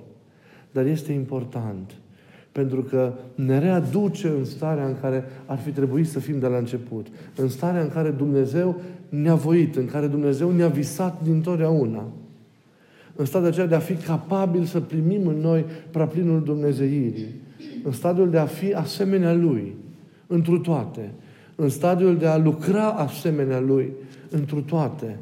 dar 0.72 0.86
este 0.86 1.12
important. 1.12 1.94
Pentru 2.52 2.82
că 2.82 3.12
ne 3.34 3.58
readuce 3.58 4.28
în 4.28 4.44
starea 4.44 4.86
în 4.86 4.96
care 5.00 5.24
ar 5.46 5.58
fi 5.58 5.70
trebuit 5.70 6.08
să 6.08 6.20
fim 6.20 6.38
de 6.38 6.46
la 6.46 6.56
început. 6.56 7.06
În 7.36 7.48
starea 7.48 7.82
în 7.82 7.88
care 7.88 8.10
Dumnezeu 8.10 8.80
ne-a 9.08 9.34
voit, 9.34 9.76
în 9.76 9.86
care 9.86 10.06
Dumnezeu 10.06 10.50
ne-a 10.50 10.68
visat 10.68 11.22
dintotdeauna. 11.22 12.04
În 13.16 13.24
stadiul 13.24 13.50
aceea 13.50 13.66
de 13.66 13.74
a 13.74 13.78
fi 13.78 13.94
capabil 13.94 14.64
să 14.64 14.80
primim 14.80 15.26
în 15.26 15.36
noi 15.36 15.64
praplinul 15.90 16.42
Dumnezeirii. 16.42 17.26
În 17.84 17.92
stadiul 17.92 18.30
de 18.30 18.38
a 18.38 18.46
fi 18.46 18.72
asemenea 18.72 19.34
Lui, 19.34 19.74
întru 20.26 20.58
toate. 20.58 21.10
În 21.54 21.68
stadiul 21.68 22.16
de 22.16 22.26
a 22.26 22.36
lucra 22.36 22.88
asemenea 22.88 23.60
Lui, 23.60 23.92
întru 24.30 24.60
toate. 24.60 25.18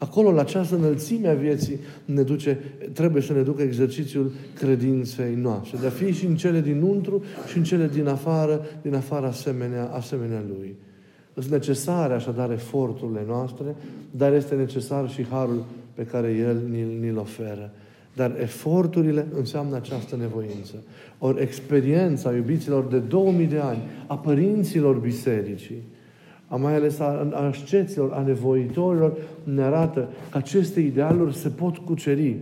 Acolo, 0.00 0.32
la 0.32 0.40
această 0.40 0.76
înălțime 0.76 1.28
a 1.28 1.34
vieții, 1.34 1.78
ne 2.04 2.22
duce, 2.22 2.58
trebuie 2.92 3.22
să 3.22 3.32
ne 3.32 3.42
ducă 3.42 3.62
exercițiul 3.62 4.32
credinței 4.54 5.34
noastre. 5.34 5.78
De 5.80 5.86
a 5.86 5.90
fi 5.90 6.12
și 6.12 6.26
în 6.26 6.36
cele 6.36 6.60
dinăuntru 6.60 7.22
și 7.46 7.56
în 7.56 7.62
cele 7.62 7.88
din 7.92 8.06
afară, 8.06 8.60
din 8.82 8.94
afară 8.94 9.26
asemenea, 9.26 9.90
asemenea 9.92 10.42
Lui. 10.48 10.76
Sunt 11.34 11.52
necesare 11.52 12.14
așadar 12.14 12.50
eforturile 12.50 13.24
noastre, 13.26 13.74
dar 14.10 14.32
este 14.32 14.54
necesar 14.54 15.10
și 15.10 15.26
harul 15.30 15.64
pe 15.94 16.02
care 16.02 16.32
El 16.32 16.60
ni-l, 16.70 16.98
ni 17.00 17.16
oferă. 17.16 17.72
Dar 18.14 18.36
eforturile 18.40 19.26
înseamnă 19.38 19.76
această 19.76 20.16
nevoință. 20.16 20.74
Ori 21.18 21.42
experiența 21.42 22.34
iubiților 22.34 22.84
de 22.84 22.98
2000 22.98 23.46
de 23.46 23.58
ani, 23.58 23.82
a 24.06 24.18
părinților 24.18 24.96
bisericii, 24.96 25.82
a 26.50 26.56
mai 26.56 26.74
ales 26.74 26.98
a, 26.98 27.28
a 27.32 27.46
asceților, 27.46 28.12
a 28.12 28.22
nevoitorilor, 28.22 29.16
ne 29.44 29.62
arată 29.62 30.08
că 30.30 30.36
aceste 30.36 30.80
idealuri 30.80 31.34
se 31.34 31.48
pot 31.48 31.76
cuceri. 31.76 32.36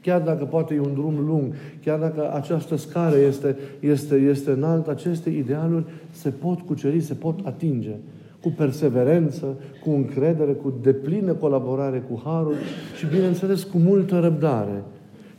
Chiar 0.00 0.20
dacă 0.20 0.44
poate 0.44 0.74
e 0.74 0.80
un 0.80 0.94
drum 0.94 1.26
lung, 1.26 1.54
chiar 1.84 1.98
dacă 1.98 2.34
această 2.34 2.76
scară 2.76 3.16
este, 3.16 3.56
este, 3.80 4.14
este 4.14 4.50
înaltă, 4.50 4.90
aceste 4.90 5.30
idealuri 5.30 5.84
se 6.10 6.30
pot 6.30 6.60
cuceri, 6.60 7.00
se 7.00 7.14
pot 7.14 7.38
atinge 7.46 7.94
cu 8.40 8.48
perseverență, 8.48 9.56
cu 9.84 9.90
încredere, 9.90 10.52
cu 10.52 10.74
deplină 10.82 11.32
colaborare 11.32 12.02
cu 12.10 12.20
Harul 12.24 12.54
și, 12.98 13.06
bineînțeles, 13.06 13.62
cu 13.62 13.78
multă 13.78 14.18
răbdare. 14.18 14.82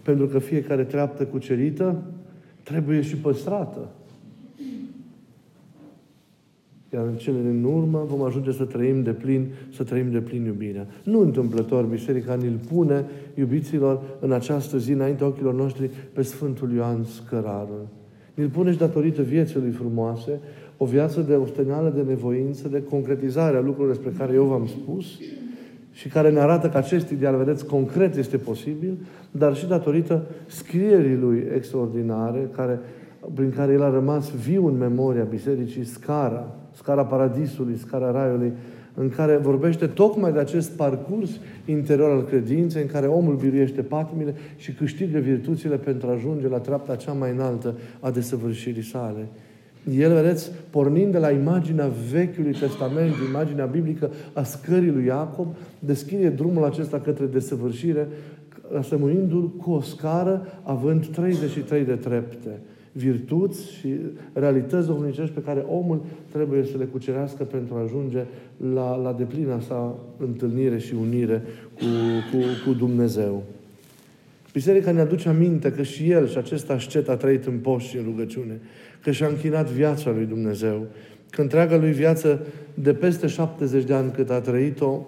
Pentru 0.01 0.25
că 0.25 0.39
fiecare 0.39 0.83
treaptă 0.83 1.23
cucerită 1.23 1.95
trebuie 2.63 3.01
și 3.01 3.15
păstrată. 3.15 3.79
Iar 6.93 7.05
în 7.05 7.15
cele 7.15 7.37
din 7.41 7.63
urmă 7.63 8.05
vom 8.07 8.21
ajunge 8.21 8.51
să 8.51 8.63
trăim 8.63 9.03
de 9.03 9.11
plin, 9.11 9.47
să 9.75 9.83
trăim 9.83 10.11
de 10.11 10.19
plin 10.19 10.45
iubirea. 10.45 10.87
Nu 11.03 11.19
întâmplător, 11.19 11.83
Biserica 11.83 12.35
ne-l 12.35 12.59
pune, 12.71 13.05
iubiților, 13.35 14.01
în 14.19 14.31
această 14.31 14.77
zi, 14.77 14.91
înaintea 14.91 15.25
ochilor 15.25 15.53
noștri, 15.53 15.89
pe 16.13 16.21
Sfântul 16.21 16.71
Ioan 16.71 17.03
Scărarul. 17.03 17.87
Ne-l 18.33 18.49
pune 18.49 18.71
și 18.71 18.77
datorită 18.77 19.21
vieții 19.21 19.59
lui 19.59 19.71
frumoase, 19.71 20.39
o 20.77 20.85
viață 20.85 21.21
de 21.21 21.33
osteneală, 21.33 21.93
de 21.95 22.01
nevoință, 22.01 22.67
de 22.67 22.83
concretizare 22.83 23.57
a 23.57 23.61
lucrurilor 23.61 23.95
despre 23.95 24.13
care 24.17 24.33
eu 24.33 24.43
v-am 24.43 24.67
spus 24.67 25.05
și 25.91 26.07
care 26.07 26.31
ne 26.31 26.39
arată 26.39 26.69
că 26.69 26.77
acest 26.77 27.09
ideal, 27.09 27.37
vedeți, 27.37 27.65
concret 27.65 28.15
este 28.15 28.37
posibil, 28.37 28.97
dar 29.31 29.55
și 29.55 29.67
datorită 29.67 30.21
scrierii 30.45 31.17
lui 31.17 31.47
extraordinare, 31.55 32.49
care, 32.55 32.79
prin 33.33 33.51
care 33.55 33.73
el 33.73 33.81
a 33.81 33.89
rămas 33.89 34.31
viu 34.31 34.67
în 34.67 34.77
memoria 34.77 35.23
Bisericii, 35.23 35.85
scara, 35.85 36.55
scara 36.75 37.05
paradisului, 37.05 37.77
scara 37.77 38.11
raiului, 38.11 38.53
în 38.95 39.09
care 39.09 39.37
vorbește 39.37 39.87
tocmai 39.87 40.31
de 40.31 40.39
acest 40.39 40.71
parcurs 40.71 41.29
interior 41.65 42.11
al 42.11 42.23
credinței, 42.23 42.81
în 42.81 42.87
care 42.87 43.07
omul 43.07 43.35
biruiește 43.35 43.81
patimile 43.81 44.33
și 44.57 44.73
câștigă 44.73 45.19
virtuțile 45.19 45.75
pentru 45.75 46.07
a 46.07 46.11
ajunge 46.11 46.47
la 46.47 46.57
treapta 46.57 46.95
cea 46.95 47.11
mai 47.11 47.31
înaltă 47.31 47.75
a 47.99 48.11
desăvârșirii 48.11 48.83
sale. 48.83 49.27
El, 49.97 50.13
vedeți, 50.13 50.51
pornind 50.69 51.11
de 51.11 51.17
la 51.17 51.31
imaginea 51.31 51.91
Vechiului 52.11 52.51
Testament, 52.59 53.13
imaginea 53.29 53.65
biblică 53.65 54.11
a 54.33 54.43
scării 54.43 54.91
lui 54.91 55.05
Iacob, 55.05 55.47
deschide 55.79 56.29
drumul 56.29 56.63
acesta 56.63 56.99
către 56.99 57.25
desăvârșire, 57.25 58.07
asemănindu-l 58.77 59.49
cu 59.49 59.71
o 59.71 59.81
scară 59.81 60.59
având 60.63 61.07
33 61.07 61.83
de 61.83 61.95
trepte 61.95 62.59
virtuți 62.93 63.71
și 63.71 63.95
realități 64.33 64.87
duhovnicești 64.87 65.33
pe 65.33 65.41
care 65.41 65.65
omul 65.69 66.01
trebuie 66.31 66.63
să 66.63 66.77
le 66.77 66.85
cucerească 66.85 67.43
pentru 67.43 67.75
a 67.75 67.81
ajunge 67.81 68.23
la, 68.73 68.95
la 68.95 69.13
deplina 69.13 69.59
sa 69.59 69.95
întâlnire 70.17 70.77
și 70.77 70.93
unire 71.01 71.43
cu, 71.73 71.85
cu, 72.31 72.37
cu 72.65 72.73
Dumnezeu. 72.73 73.43
Biserica 74.53 74.91
ne 74.91 74.99
aduce 74.99 75.29
aminte 75.29 75.71
că 75.71 75.83
și 75.83 76.09
el 76.09 76.27
și 76.27 76.37
acest 76.37 76.69
ascet 76.69 77.09
a 77.09 77.15
trăit 77.15 77.45
în 77.45 77.57
post 77.57 77.85
și 77.85 77.97
în 77.97 78.03
rugăciune, 78.03 78.59
că 79.01 79.11
și-a 79.11 79.27
închinat 79.27 79.69
viața 79.69 80.11
lui 80.11 80.25
Dumnezeu, 80.25 80.87
că 81.29 81.41
întreaga 81.41 81.77
lui 81.77 81.91
viață 81.91 82.45
de 82.73 82.93
peste 82.93 83.27
70 83.27 83.83
de 83.83 83.93
ani 83.93 84.11
cât 84.11 84.29
a 84.29 84.41
trăit-o, 84.41 85.01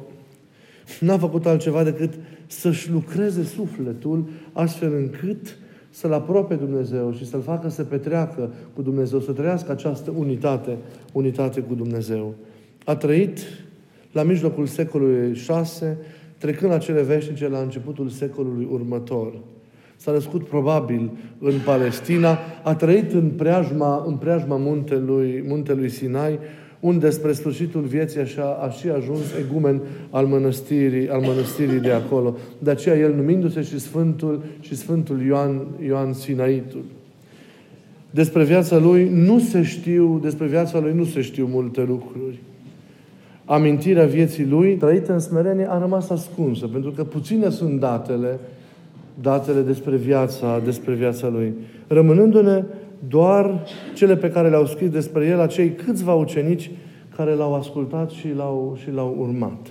n-a 1.00 1.18
făcut 1.18 1.46
altceva 1.46 1.84
decât 1.84 2.13
să-și 2.48 2.92
lucreze 2.92 3.44
sufletul 3.44 4.30
astfel 4.54 4.94
încât 4.94 5.58
să-L 5.95 6.13
aprope 6.13 6.55
Dumnezeu 6.55 7.13
și 7.13 7.25
să-L 7.25 7.41
facă 7.41 7.69
să 7.69 7.83
petreacă 7.83 8.49
cu 8.73 8.81
Dumnezeu, 8.81 9.19
să 9.19 9.31
trăiască 9.31 9.71
această 9.71 10.13
unitate, 10.17 10.77
unitate 11.11 11.61
cu 11.61 11.73
Dumnezeu. 11.73 12.33
A 12.85 12.95
trăit 12.95 13.39
la 14.11 14.23
mijlocul 14.23 14.65
secolului 14.65 15.35
6, 15.35 15.97
trecând 16.37 16.71
la 16.71 16.77
cele 16.77 17.01
veșnice 17.01 17.47
la 17.47 17.59
începutul 17.59 18.09
secolului 18.09 18.67
următor. 18.71 19.33
S-a 19.95 20.11
născut 20.11 20.47
probabil 20.47 21.11
în 21.39 21.53
Palestina, 21.65 22.37
a 22.63 22.75
trăit 22.75 23.11
în 23.11 23.29
preajma, 23.29 24.03
în 24.07 24.15
preajma 24.15 24.57
muntelui, 24.57 25.43
muntelui 25.47 25.89
Sinai, 25.89 26.39
unde 26.86 27.10
spre 27.10 27.32
sfârșitul 27.32 27.82
vieții 27.82 28.20
așa, 28.20 28.60
a 28.62 28.70
și 28.70 28.88
ajuns 28.89 29.22
egumen 29.39 29.82
al 30.10 30.25
mănăstirii, 30.25 31.10
al 31.10 31.22
mănăstirii 31.22 31.80
de 31.80 31.92
acolo. 31.92 32.36
De 32.60 32.70
aceea 32.70 32.98
el 32.98 33.13
numindu-se 33.15 33.62
și 33.62 33.80
Sfântul, 33.80 34.44
și 34.60 34.75
Sfântul 34.75 35.22
Ioan, 35.22 35.62
Ioan 35.86 36.13
Sinaitul. 36.13 36.84
Despre 38.12 38.44
viața 38.44 38.77
lui 38.77 39.10
nu 39.13 39.39
se 39.39 39.63
știu, 39.63 40.20
despre 40.24 40.46
viața 40.46 40.80
lui 40.80 40.94
nu 40.94 41.04
se 41.04 41.22
știu 41.22 41.48
multe 41.51 41.82
lucruri. 41.88 42.39
Amintirea 43.46 44.06
vieții 44.06 44.46
lui, 44.46 44.75
trăită 44.75 45.13
în 45.13 45.20
smerenie, 45.20 45.72
a 45.72 45.80
rămas 45.80 46.10
ascunsă, 46.10 46.68
pentru 46.68 46.92
că 46.92 47.04
puține 47.04 47.50
sunt 47.50 47.80
datele, 47.80 48.39
datele 49.22 49.62
despre 49.62 49.96
viața, 49.96 50.62
despre 50.65 50.94
viața 50.94 51.27
lui. 51.27 51.54
Rămânându-ne 51.88 52.63
doar 53.07 53.63
cele 53.93 54.15
pe 54.15 54.29
care 54.29 54.49
le-au 54.49 54.65
scris 54.65 54.89
despre 54.89 55.25
el 55.25 55.39
acei 55.39 55.71
câțiva 55.71 56.13
ucenici 56.13 56.71
care 57.15 57.33
l-au 57.33 57.55
ascultat 57.55 58.09
și 58.09 58.33
l-au, 58.35 58.77
și 58.81 58.91
l-au 58.91 59.15
urmat. 59.19 59.67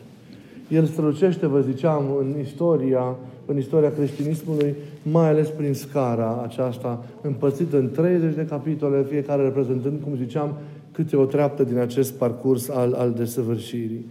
El 0.68 0.84
strălucește, 0.84 1.46
vă 1.46 1.60
ziceam, 1.60 2.04
în 2.18 2.40
istoria, 2.40 3.16
în 3.46 3.56
istoria 3.56 3.92
creștinismului, 3.92 4.74
mai 5.02 5.28
ales 5.28 5.48
prin 5.48 5.74
scara 5.74 6.40
aceasta, 6.42 7.04
împărțită 7.20 7.78
în 7.78 7.90
30 7.90 8.34
de 8.34 8.46
capitole, 8.48 9.06
fiecare 9.10 9.42
reprezentând, 9.42 10.00
cum 10.02 10.16
ziceam, 10.16 10.54
câte 10.92 11.16
o 11.16 11.24
treaptă 11.24 11.64
din 11.64 11.78
acest 11.78 12.12
parcurs 12.12 12.68
al, 12.68 12.92
al 12.92 13.12
desăvârșirii. 13.12 14.06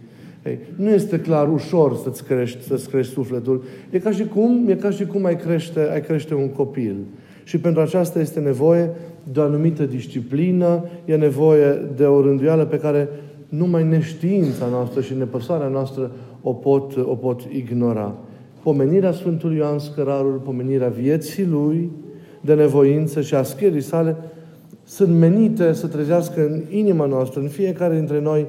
Ei, 0.45 0.59
nu 0.75 0.89
este 0.89 1.19
clar 1.19 1.51
ușor 1.51 1.95
să-ți 1.95 2.23
crești, 2.23 2.63
să-ți 2.63 2.89
crești 2.89 3.13
sufletul. 3.13 3.63
E 3.89 3.99
ca 3.99 4.11
și 4.11 4.25
cum, 4.25 4.65
e 4.67 4.75
ca 4.75 4.89
și 4.89 5.05
cum 5.05 5.25
ai 5.25 5.35
crește, 5.35 5.89
ai 5.91 6.01
crește 6.01 6.33
un 6.33 6.49
copil. 6.49 6.95
Și 7.43 7.57
pentru 7.57 7.81
aceasta 7.81 8.19
este 8.19 8.39
nevoie 8.39 8.89
de 9.31 9.39
o 9.39 9.43
anumită 9.43 9.83
disciplină, 9.83 10.83
e 11.05 11.15
nevoie 11.15 11.81
de 11.95 12.05
o 12.05 12.21
rânduială 12.21 12.65
pe 12.65 12.79
care 12.79 13.09
numai 13.49 13.83
neștiința 13.83 14.65
noastră 14.71 15.01
și 15.01 15.13
nepăsarea 15.17 15.67
noastră 15.67 16.11
o 16.41 16.53
pot, 16.53 16.97
o 16.97 17.15
pot 17.15 17.41
ignora. 17.51 18.15
Pomenirea 18.63 19.11
Sfântului 19.11 19.57
Ioan 19.57 19.79
Scărarul, 19.79 20.41
pomenirea 20.43 20.87
vieții 20.87 21.45
lui, 21.45 21.89
de 22.41 22.53
nevoință 22.53 23.21
și 23.21 23.35
a 23.35 23.43
schirii 23.43 23.81
sale, 23.81 24.15
sunt 24.83 25.17
menite 25.19 25.73
să 25.73 25.87
trezească 25.87 26.45
în 26.45 26.61
inima 26.77 27.05
noastră, 27.05 27.39
în 27.39 27.47
fiecare 27.47 27.95
dintre 27.95 28.21
noi, 28.21 28.45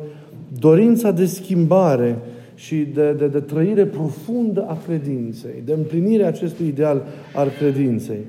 dorința 0.59 1.11
de 1.11 1.27
schimbare 1.27 2.19
și 2.55 2.77
de, 2.77 3.13
de, 3.13 3.27
de 3.27 3.41
trăire 3.41 3.85
profundă 3.85 4.65
a 4.69 4.79
credinței, 4.87 5.63
de 5.65 5.73
împlinire 5.73 6.25
acestui 6.25 6.67
ideal 6.67 7.03
al 7.35 7.49
credinței. 7.59 8.21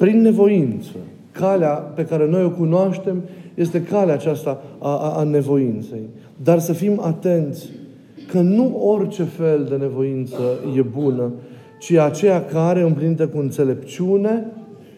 Prin 0.00 0.20
nevoință. 0.20 0.90
Calea 1.32 1.68
pe 1.68 2.04
care 2.04 2.28
noi 2.28 2.44
o 2.44 2.50
cunoaștem 2.50 3.22
este 3.54 3.82
calea 3.82 4.14
aceasta 4.14 4.62
a, 4.78 4.88
a, 4.88 5.18
a 5.18 5.22
nevoinței. 5.22 6.08
Dar 6.42 6.58
să 6.58 6.72
fim 6.72 7.00
atenți 7.02 7.68
că 8.30 8.40
nu 8.40 8.76
orice 8.84 9.22
fel 9.22 9.66
de 9.68 9.76
nevoință 9.76 10.40
e 10.76 10.82
bună, 10.82 11.32
ci 11.78 11.92
aceea 11.92 12.44
care, 12.44 12.80
împlinită 12.82 13.26
cu 13.26 13.38
înțelepciune 13.38 14.46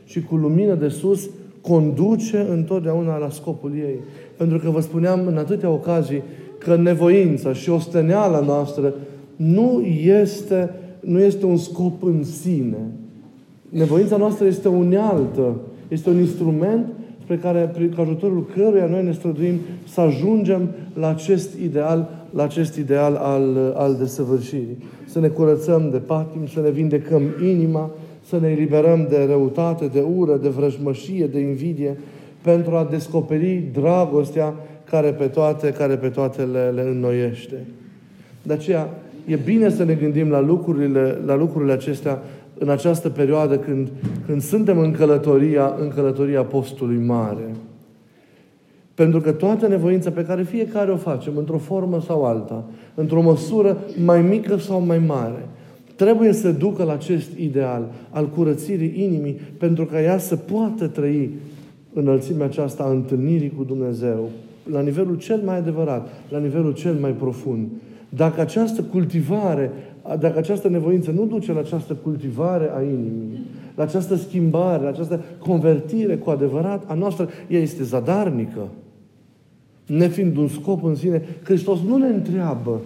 și 0.04 0.22
cu 0.22 0.36
lumină 0.36 0.74
de 0.74 0.88
sus, 0.88 1.30
conduce 1.60 2.46
întotdeauna 2.50 3.16
la 3.16 3.30
scopul 3.30 3.72
ei. 3.76 3.98
Pentru 4.36 4.58
că 4.58 4.70
vă 4.70 4.80
spuneam 4.80 5.26
în 5.26 5.36
atâtea 5.36 5.70
ocazii 5.70 6.22
că 6.58 6.76
nevoința 6.76 7.52
și 7.52 7.70
osteneala 7.70 8.40
noastră 8.40 8.94
nu 9.36 9.80
este, 10.04 10.70
nu 11.00 11.20
este 11.20 11.46
un 11.46 11.56
scop 11.56 12.02
în 12.02 12.24
sine, 12.24 12.78
Nevoința 13.72 14.16
noastră 14.16 14.46
este 14.46 14.68
o 14.68 14.72
unealtă, 14.72 15.56
este 15.88 16.08
un 16.08 16.18
instrument 16.18 16.86
spre 17.22 17.36
care, 17.36 17.70
prin 17.74 17.94
ajutorul 17.98 18.46
căruia 18.54 18.86
noi 18.86 19.04
ne 19.04 19.12
străduim 19.12 19.54
să 19.88 20.00
ajungem 20.00 20.68
la 20.94 21.08
acest 21.08 21.58
ideal, 21.58 22.26
la 22.30 22.42
acest 22.42 22.76
ideal 22.76 23.14
al, 23.14 23.74
al 23.76 23.94
desăvârșirii. 23.94 24.84
Să 25.04 25.20
ne 25.20 25.28
curățăm 25.28 25.88
de 25.90 25.96
patim, 25.98 26.46
să 26.46 26.60
ne 26.60 26.70
vindecăm 26.70 27.22
inima, 27.42 27.90
să 28.24 28.38
ne 28.40 28.48
eliberăm 28.48 29.06
de 29.08 29.26
răutate, 29.28 29.86
de 29.86 30.04
ură, 30.16 30.36
de 30.42 30.48
vrăjmășie, 30.48 31.26
de 31.26 31.38
invidie, 31.38 31.96
pentru 32.42 32.74
a 32.74 32.88
descoperi 32.90 33.64
dragostea 33.72 34.54
care 34.84 35.12
pe 35.12 35.26
toate, 35.26 35.70
care 35.70 35.96
pe 35.96 36.08
toate 36.08 36.42
le, 36.42 36.72
le 36.74 36.82
înnoiește. 36.82 37.66
De 38.42 38.52
aceea, 38.52 38.88
e 39.26 39.36
bine 39.36 39.70
să 39.70 39.84
ne 39.84 39.94
gândim 39.94 40.28
la 40.28 40.40
lucrurile, 40.40 41.18
la 41.26 41.36
lucrurile 41.36 41.72
acestea 41.72 42.22
în 42.62 42.68
această 42.68 43.08
perioadă 43.08 43.58
când, 43.58 43.88
când 44.26 44.42
suntem 44.42 44.78
în 44.78 44.92
călătoria, 44.92 45.74
în 45.80 45.88
călătoria 45.88 46.42
postului 46.42 47.04
mare. 47.06 47.54
Pentru 48.94 49.20
că 49.20 49.32
toată 49.32 49.68
nevoința 49.68 50.10
pe 50.10 50.24
care 50.24 50.42
fiecare 50.42 50.90
o 50.90 50.96
facem, 50.96 51.32
într-o 51.36 51.58
formă 51.58 52.00
sau 52.00 52.24
alta, 52.24 52.64
într-o 52.94 53.22
măsură 53.22 53.78
mai 54.04 54.22
mică 54.22 54.56
sau 54.56 54.80
mai 54.80 54.98
mare, 54.98 55.48
trebuie 55.96 56.32
să 56.32 56.50
ducă 56.50 56.82
la 56.82 56.92
acest 56.92 57.38
ideal 57.38 57.82
al 58.10 58.28
curățirii 58.28 59.02
inimii 59.04 59.40
pentru 59.58 59.84
ca 59.84 60.02
ea 60.02 60.18
să 60.18 60.36
poată 60.36 60.86
trăi 60.86 61.30
înălțimea 61.92 62.46
aceasta 62.46 62.82
a 62.82 62.90
întâlnirii 62.90 63.52
cu 63.56 63.64
Dumnezeu 63.64 64.28
la 64.70 64.80
nivelul 64.80 65.16
cel 65.16 65.40
mai 65.44 65.56
adevărat, 65.56 66.08
la 66.28 66.38
nivelul 66.38 66.72
cel 66.72 66.94
mai 67.00 67.10
profund. 67.10 67.68
Dacă 68.08 68.40
această 68.40 68.82
cultivare 68.82 69.70
dacă 70.18 70.38
această 70.38 70.68
nevoință 70.68 71.10
nu 71.10 71.26
duce 71.26 71.52
la 71.52 71.58
această 71.58 71.94
cultivare 72.02 72.70
a 72.76 72.82
inimii, 72.82 73.46
la 73.74 73.82
această 73.82 74.14
schimbare, 74.16 74.82
la 74.82 74.88
această 74.88 75.20
convertire 75.38 76.16
cu 76.16 76.30
adevărat 76.30 76.82
a 76.86 76.94
noastră, 76.94 77.28
ea 77.48 77.60
este 77.60 77.82
zadarnică. 77.82 78.68
Nefiind 79.86 80.36
un 80.36 80.48
scop 80.48 80.84
în 80.84 80.94
sine, 80.94 81.22
Hristos 81.44 81.78
nu 81.88 81.96
ne 81.96 82.06
întreabă 82.06 82.80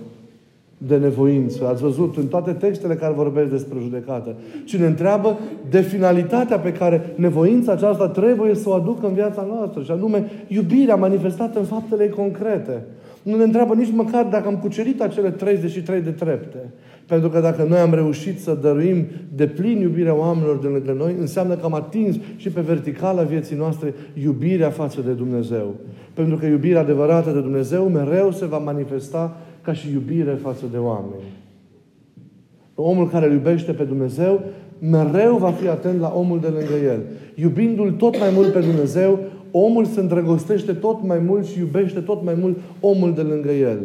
de 0.78 0.96
nevoință. 0.96 1.66
Ați 1.66 1.82
văzut 1.82 2.16
în 2.16 2.26
toate 2.26 2.52
textele 2.52 2.94
care 2.94 3.12
vorbesc 3.12 3.50
despre 3.50 3.78
judecată. 3.82 4.34
Ci 4.64 4.76
ne 4.76 4.86
întreabă 4.86 5.38
de 5.70 5.80
finalitatea 5.80 6.58
pe 6.58 6.72
care 6.72 7.12
nevoința 7.14 7.72
aceasta 7.72 8.08
trebuie 8.08 8.54
să 8.54 8.68
o 8.68 8.72
aducă 8.72 9.06
în 9.06 9.14
viața 9.14 9.46
noastră. 9.48 9.82
Și 9.82 9.90
anume, 9.90 10.30
iubirea 10.48 10.96
manifestată 10.96 11.58
în 11.58 11.64
faptele 11.64 12.08
concrete. 12.08 12.82
Nu 13.22 13.36
ne 13.36 13.42
întreabă 13.42 13.74
nici 13.74 13.92
măcar 13.94 14.24
dacă 14.24 14.48
am 14.48 14.56
cucerit 14.56 15.00
acele 15.00 15.30
33 15.30 16.00
de 16.00 16.10
trepte 16.10 16.58
Pentru 17.06 17.28
că 17.28 17.40
dacă 17.40 17.66
noi 17.68 17.78
am 17.78 17.94
reușit 17.94 18.40
să 18.40 18.58
dăruim 18.60 19.06
de 19.34 19.46
plin 19.46 19.80
iubirea 19.80 20.14
oamenilor 20.14 20.58
de 20.58 20.66
lângă 20.66 20.92
noi, 20.92 21.14
înseamnă 21.20 21.54
că 21.54 21.64
am 21.64 21.74
atins 21.74 22.16
și 22.36 22.50
pe 22.50 22.60
verticala 22.60 23.22
vieții 23.22 23.56
noastre 23.56 23.94
iubirea 24.22 24.70
față 24.70 25.00
de 25.06 25.12
Dumnezeu. 25.12 25.74
Pentru 26.14 26.36
că 26.36 26.46
iubirea 26.46 26.80
adevărată 26.80 27.30
de 27.30 27.40
Dumnezeu 27.40 27.84
mereu 27.84 28.30
se 28.30 28.46
va 28.46 28.58
manifesta 28.58 29.36
ca 29.62 29.72
și 29.72 29.92
iubire 29.92 30.38
față 30.42 30.64
de 30.72 30.76
oameni. 30.76 31.22
Omul 32.74 33.08
care 33.08 33.26
îl 33.26 33.32
iubește 33.32 33.72
pe 33.72 33.84
Dumnezeu 33.84 34.44
mereu 34.78 35.36
va 35.36 35.50
fi 35.50 35.68
atent 35.68 36.00
la 36.00 36.12
omul 36.16 36.40
de 36.40 36.46
lângă 36.46 36.74
el. 36.84 37.00
Iubindu-l 37.34 37.92
tot 37.92 38.18
mai 38.18 38.30
mult 38.34 38.52
pe 38.52 38.60
Dumnezeu, 38.60 39.18
omul 39.50 39.84
se 39.84 40.00
îndrăgostește 40.00 40.72
tot 40.72 41.02
mai 41.02 41.18
mult 41.18 41.46
și 41.46 41.58
iubește 41.58 42.00
tot 42.00 42.24
mai 42.24 42.34
mult 42.40 42.56
omul 42.80 43.14
de 43.14 43.22
lângă 43.22 43.50
el. 43.50 43.78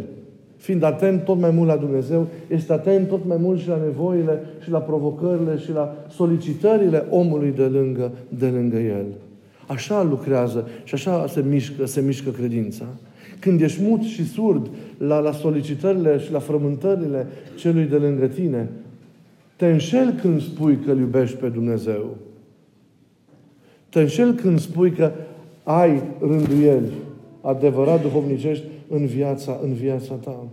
Fiind 0.62 0.84
atent 0.84 1.24
tot 1.24 1.39
mai 1.39 1.52
mult 1.52 1.67
la 1.67 1.76
Dumnezeu, 1.76 2.28
este 2.47 2.74
atent 2.74 3.08
tot 3.08 3.26
mai 3.26 3.38
mult 3.39 3.60
și 3.60 3.67
la 3.67 3.80
nevoile 3.84 4.41
și 4.63 4.69
la 4.69 4.80
provocările 4.80 5.58
și 5.58 5.71
la 5.71 5.95
solicitările 6.10 7.06
omului 7.10 7.52
de 7.56 7.63
lângă, 7.63 8.12
de 8.30 8.45
lângă 8.45 8.78
el. 8.78 9.06
Așa 9.67 10.04
lucrează 10.04 10.67
și 10.84 10.93
așa 10.93 11.28
se 11.28 11.43
mișcă, 11.50 11.86
se 11.86 12.02
mișcă 12.02 12.30
credința. 12.30 12.86
Când 13.39 13.62
ești 13.62 13.82
mut 13.84 14.02
și 14.02 14.28
surd 14.28 14.69
la, 14.97 15.19
la 15.19 15.32
solicitările 15.32 16.19
și 16.19 16.32
la 16.32 16.39
frământările 16.39 17.28
celui 17.56 17.86
de 17.86 17.95
lângă 17.95 18.28
tine, 18.28 18.69
te 19.56 19.65
înșel 19.67 20.13
când 20.21 20.41
spui 20.41 20.78
că 20.86 20.91
îl 20.91 21.00
iubești 21.00 21.36
pe 21.36 21.47
Dumnezeu. 21.47 22.17
Te 23.89 24.00
înșel 24.00 24.34
când 24.34 24.60
spui 24.60 24.91
că 24.91 25.12
ai 25.63 26.02
rânduieli 26.19 26.91
adevărat 27.41 28.01
duhovnicești 28.01 28.65
în 28.88 29.06
viața, 29.06 29.60
în 29.63 29.73
viața 29.73 30.13
ta. 30.13 30.47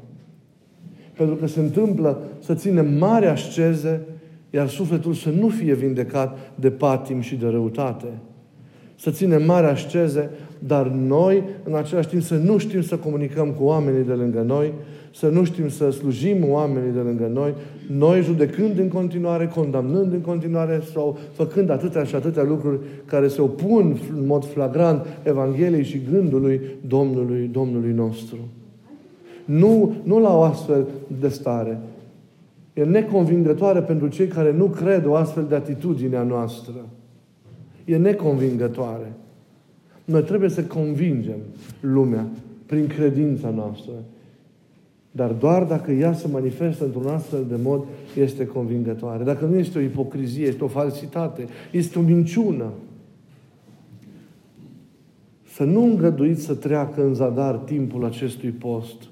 Pentru 1.16 1.35
că 1.35 1.46
se 1.46 1.61
întâmplă 1.61 2.18
să 2.38 2.55
ținem 2.55 2.94
mari 2.98 3.27
asceze, 3.27 4.01
iar 4.51 4.68
sufletul 4.68 5.12
să 5.12 5.31
nu 5.31 5.48
fie 5.48 5.74
vindecat 5.74 6.38
de 6.55 6.70
patim 6.70 7.20
și 7.20 7.37
de 7.37 7.46
răutate. 7.46 8.07
Să 8.96 9.11
ținem 9.11 9.44
mari 9.44 9.66
asceze, 9.66 10.31
dar 10.59 10.87
noi, 10.87 11.42
în 11.64 11.74
același 11.74 12.09
timp, 12.09 12.22
să 12.22 12.35
nu 12.35 12.59
știm 12.59 12.83
să 12.83 12.96
comunicăm 12.96 13.51
cu 13.51 13.64
oamenii 13.64 14.05
de 14.05 14.12
lângă 14.12 14.40
noi, 14.40 14.72
să 15.18 15.28
nu 15.28 15.44
știm 15.44 15.68
să 15.68 15.90
slujim 15.90 16.50
oamenii 16.50 16.92
de 16.92 16.98
lângă 16.98 17.31
noi, 17.33 17.54
noi 17.88 18.22
judecând 18.22 18.78
în 18.78 18.88
continuare, 18.88 19.46
condamnând 19.46 20.12
în 20.12 20.20
continuare 20.20 20.81
sau 20.92 21.18
făcând 21.33 21.70
atâtea 21.70 22.04
și 22.04 22.14
atâtea 22.14 22.42
lucruri 22.42 22.78
care 23.04 23.28
se 23.28 23.40
opun 23.40 23.98
în 24.16 24.26
mod 24.26 24.44
flagrant 24.44 25.07
Evangheliei 25.22 25.85
și 25.85 26.02
gândului 26.11 26.61
Domnului, 26.87 27.48
Domnului 27.52 27.92
nostru. 27.92 28.37
Nu, 29.44 29.94
nu 30.02 30.18
la 30.18 30.37
o 30.37 30.42
astfel 30.42 30.87
de 31.20 31.28
stare. 31.28 31.78
E 32.72 32.85
neconvingătoare 32.85 33.81
pentru 33.81 34.09
cei 34.09 34.26
care 34.26 34.52
nu 34.52 34.66
cred 34.66 35.07
o 35.07 35.14
astfel 35.14 35.44
de 35.48 35.54
atitudine 35.54 36.16
a 36.16 36.22
noastră. 36.22 36.87
E 37.85 37.96
neconvingătoare. 37.96 39.12
Noi 40.04 40.22
trebuie 40.22 40.48
să 40.48 40.62
convingem 40.62 41.38
lumea 41.81 42.26
prin 42.66 42.87
credința 42.87 43.50
noastră. 43.50 43.92
Dar 45.11 45.31
doar 45.33 45.64
dacă 45.64 45.92
ea 45.92 46.12
se 46.12 46.29
manifestă 46.29 46.85
într-un 46.85 47.07
astfel 47.07 47.44
de 47.49 47.57
mod, 47.62 47.85
este 48.16 48.47
convingătoare. 48.47 49.25
Dacă 49.25 49.44
nu 49.44 49.59
este 49.59 49.79
o 49.79 49.81
ipocrizie, 49.81 50.47
este 50.47 50.64
o 50.64 50.68
falsitate, 50.68 51.47
este 51.71 51.99
o 51.99 52.03
minciună. 52.03 52.73
Să 55.53 55.64
nu 55.64 55.85
îngăduiți 55.85 56.44
să 56.44 56.55
treacă 56.55 57.05
în 57.05 57.14
zadar 57.14 57.55
timpul 57.55 58.05
acestui 58.05 58.51
post. 58.51 59.03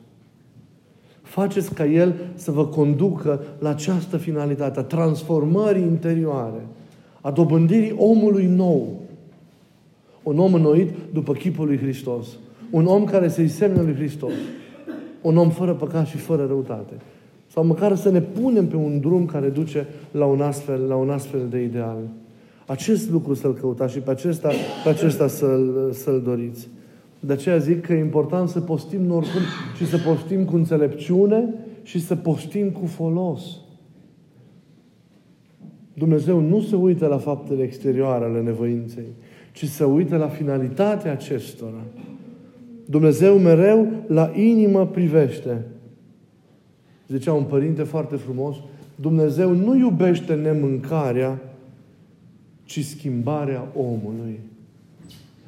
Faceți 1.22 1.74
ca 1.74 1.86
el 1.86 2.14
să 2.34 2.50
vă 2.50 2.66
conducă 2.66 3.42
la 3.58 3.68
această 3.68 4.16
finalitate, 4.16 4.78
a 4.78 4.82
transformării 4.82 5.82
interioare, 5.82 6.66
a 7.20 7.30
dobândirii 7.30 7.94
omului 7.96 8.46
nou. 8.46 9.00
Un 10.22 10.38
om 10.38 10.54
înnoit 10.54 10.90
după 11.12 11.32
chipul 11.32 11.66
lui 11.66 11.78
Hristos. 11.78 12.26
Un 12.70 12.86
om 12.86 13.04
care 13.04 13.28
se-i 13.28 13.48
semne 13.48 13.82
lui 13.82 13.94
Hristos 13.94 14.32
un 15.26 15.36
om 15.36 15.50
fără 15.50 15.74
păcat 15.74 16.06
și 16.06 16.16
fără 16.16 16.46
răutate. 16.46 16.92
Sau 17.52 17.64
măcar 17.64 17.96
să 17.96 18.10
ne 18.10 18.20
punem 18.20 18.66
pe 18.66 18.76
un 18.76 19.00
drum 19.00 19.24
care 19.24 19.48
duce 19.48 19.86
la 20.10 20.24
un 20.24 20.40
astfel, 20.40 20.80
la 20.88 20.96
un 20.96 21.10
astfel 21.10 21.40
de 21.50 21.62
ideal. 21.62 21.96
Acest 22.66 23.10
lucru 23.10 23.34
să-l 23.34 23.54
căutați 23.54 23.92
și 23.92 23.98
pe 23.98 24.10
acesta, 24.10 24.50
pe 24.84 24.88
acesta 24.88 25.26
să-l, 25.26 25.90
să-l 25.92 26.20
doriți. 26.24 26.68
De 27.20 27.32
aceea 27.32 27.56
zic 27.56 27.80
că 27.80 27.92
e 27.92 27.98
important 27.98 28.48
să 28.48 28.60
postim 28.60 29.10
oricum 29.10 29.40
și 29.76 29.86
să 29.86 29.98
postim 29.98 30.44
cu 30.44 30.56
înțelepciune 30.56 31.54
și 31.82 32.00
să 32.00 32.16
postim 32.16 32.70
cu 32.70 32.86
folos. 32.86 33.42
Dumnezeu 35.94 36.40
nu 36.40 36.60
se 36.60 36.76
uită 36.76 37.06
la 37.06 37.18
faptele 37.18 37.62
exterioare 37.62 38.24
ale 38.24 38.40
nevoinței, 38.40 39.06
ci 39.52 39.64
se 39.64 39.84
uită 39.84 40.16
la 40.16 40.28
finalitatea 40.28 41.12
acestora. 41.12 41.82
Dumnezeu 42.86 43.38
mereu 43.38 43.86
la 44.06 44.30
inimă 44.34 44.86
privește. 44.86 45.64
Zicea 47.08 47.32
un 47.32 47.44
părinte 47.44 47.82
foarte 47.82 48.16
frumos, 48.16 48.56
Dumnezeu 48.94 49.54
nu 49.54 49.76
iubește 49.76 50.34
nemâncarea, 50.34 51.38
ci 52.64 52.84
schimbarea 52.84 53.66
omului. 53.76 54.40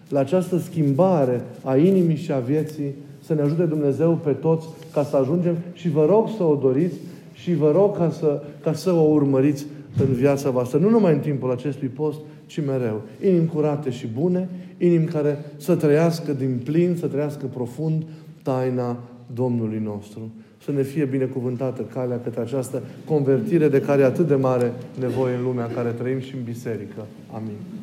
La 0.09 0.21
această 0.21 0.59
schimbare 0.59 1.45
a 1.63 1.77
inimii 1.77 2.17
și 2.17 2.33
a 2.33 2.39
vieții 2.39 2.95
să 3.21 3.35
ne 3.35 3.41
ajute 3.41 3.65
Dumnezeu 3.65 4.15
pe 4.25 4.33
toți 4.33 4.67
ca 4.93 5.05
să 5.05 5.17
ajungem 5.17 5.57
și 5.73 5.89
vă 5.89 6.05
rog 6.05 6.29
să 6.37 6.43
o 6.43 6.55
doriți 6.55 6.97
și 7.33 7.55
vă 7.55 7.71
rog 7.71 7.97
ca 7.97 8.11
să, 8.11 8.43
ca 8.63 8.73
să 8.73 8.93
o 8.93 9.11
urmăriți 9.13 9.67
în 9.99 10.13
viața 10.13 10.51
voastră. 10.51 10.79
Nu 10.79 10.91
numai 10.91 11.13
în 11.13 11.19
timpul 11.19 11.51
acestui 11.51 11.89
post, 11.89 12.19
ci 12.47 12.65
mereu. 12.67 13.03
Inimi 13.25 13.47
curate 13.47 13.91
și 13.91 14.07
bune, 14.07 14.49
inimi 14.79 15.07
care 15.07 15.39
să 15.57 15.77
trăiască 15.77 16.33
din 16.33 16.61
plin, 16.65 16.97
să 16.99 17.07
trăiască 17.07 17.47
profund 17.47 18.03
taina 18.43 18.99
Domnului 19.35 19.81
nostru. 19.85 20.31
Să 20.65 20.73
ne 20.73 20.83
fie 20.83 21.05
binecuvântată 21.05 21.83
calea 21.83 22.21
către 22.21 22.41
această 22.41 22.83
convertire 23.05 23.69
de 23.69 23.81
care 23.81 24.03
e 24.03 24.05
atât 24.05 24.27
de 24.27 24.35
mare 24.35 24.73
nevoie 25.01 25.35
în 25.35 25.43
lumea 25.43 25.65
în 25.65 25.75
care 25.75 25.89
trăim 25.91 26.21
și 26.21 26.35
în 26.35 26.43
biserică. 26.43 27.07
Amin. 27.35 27.78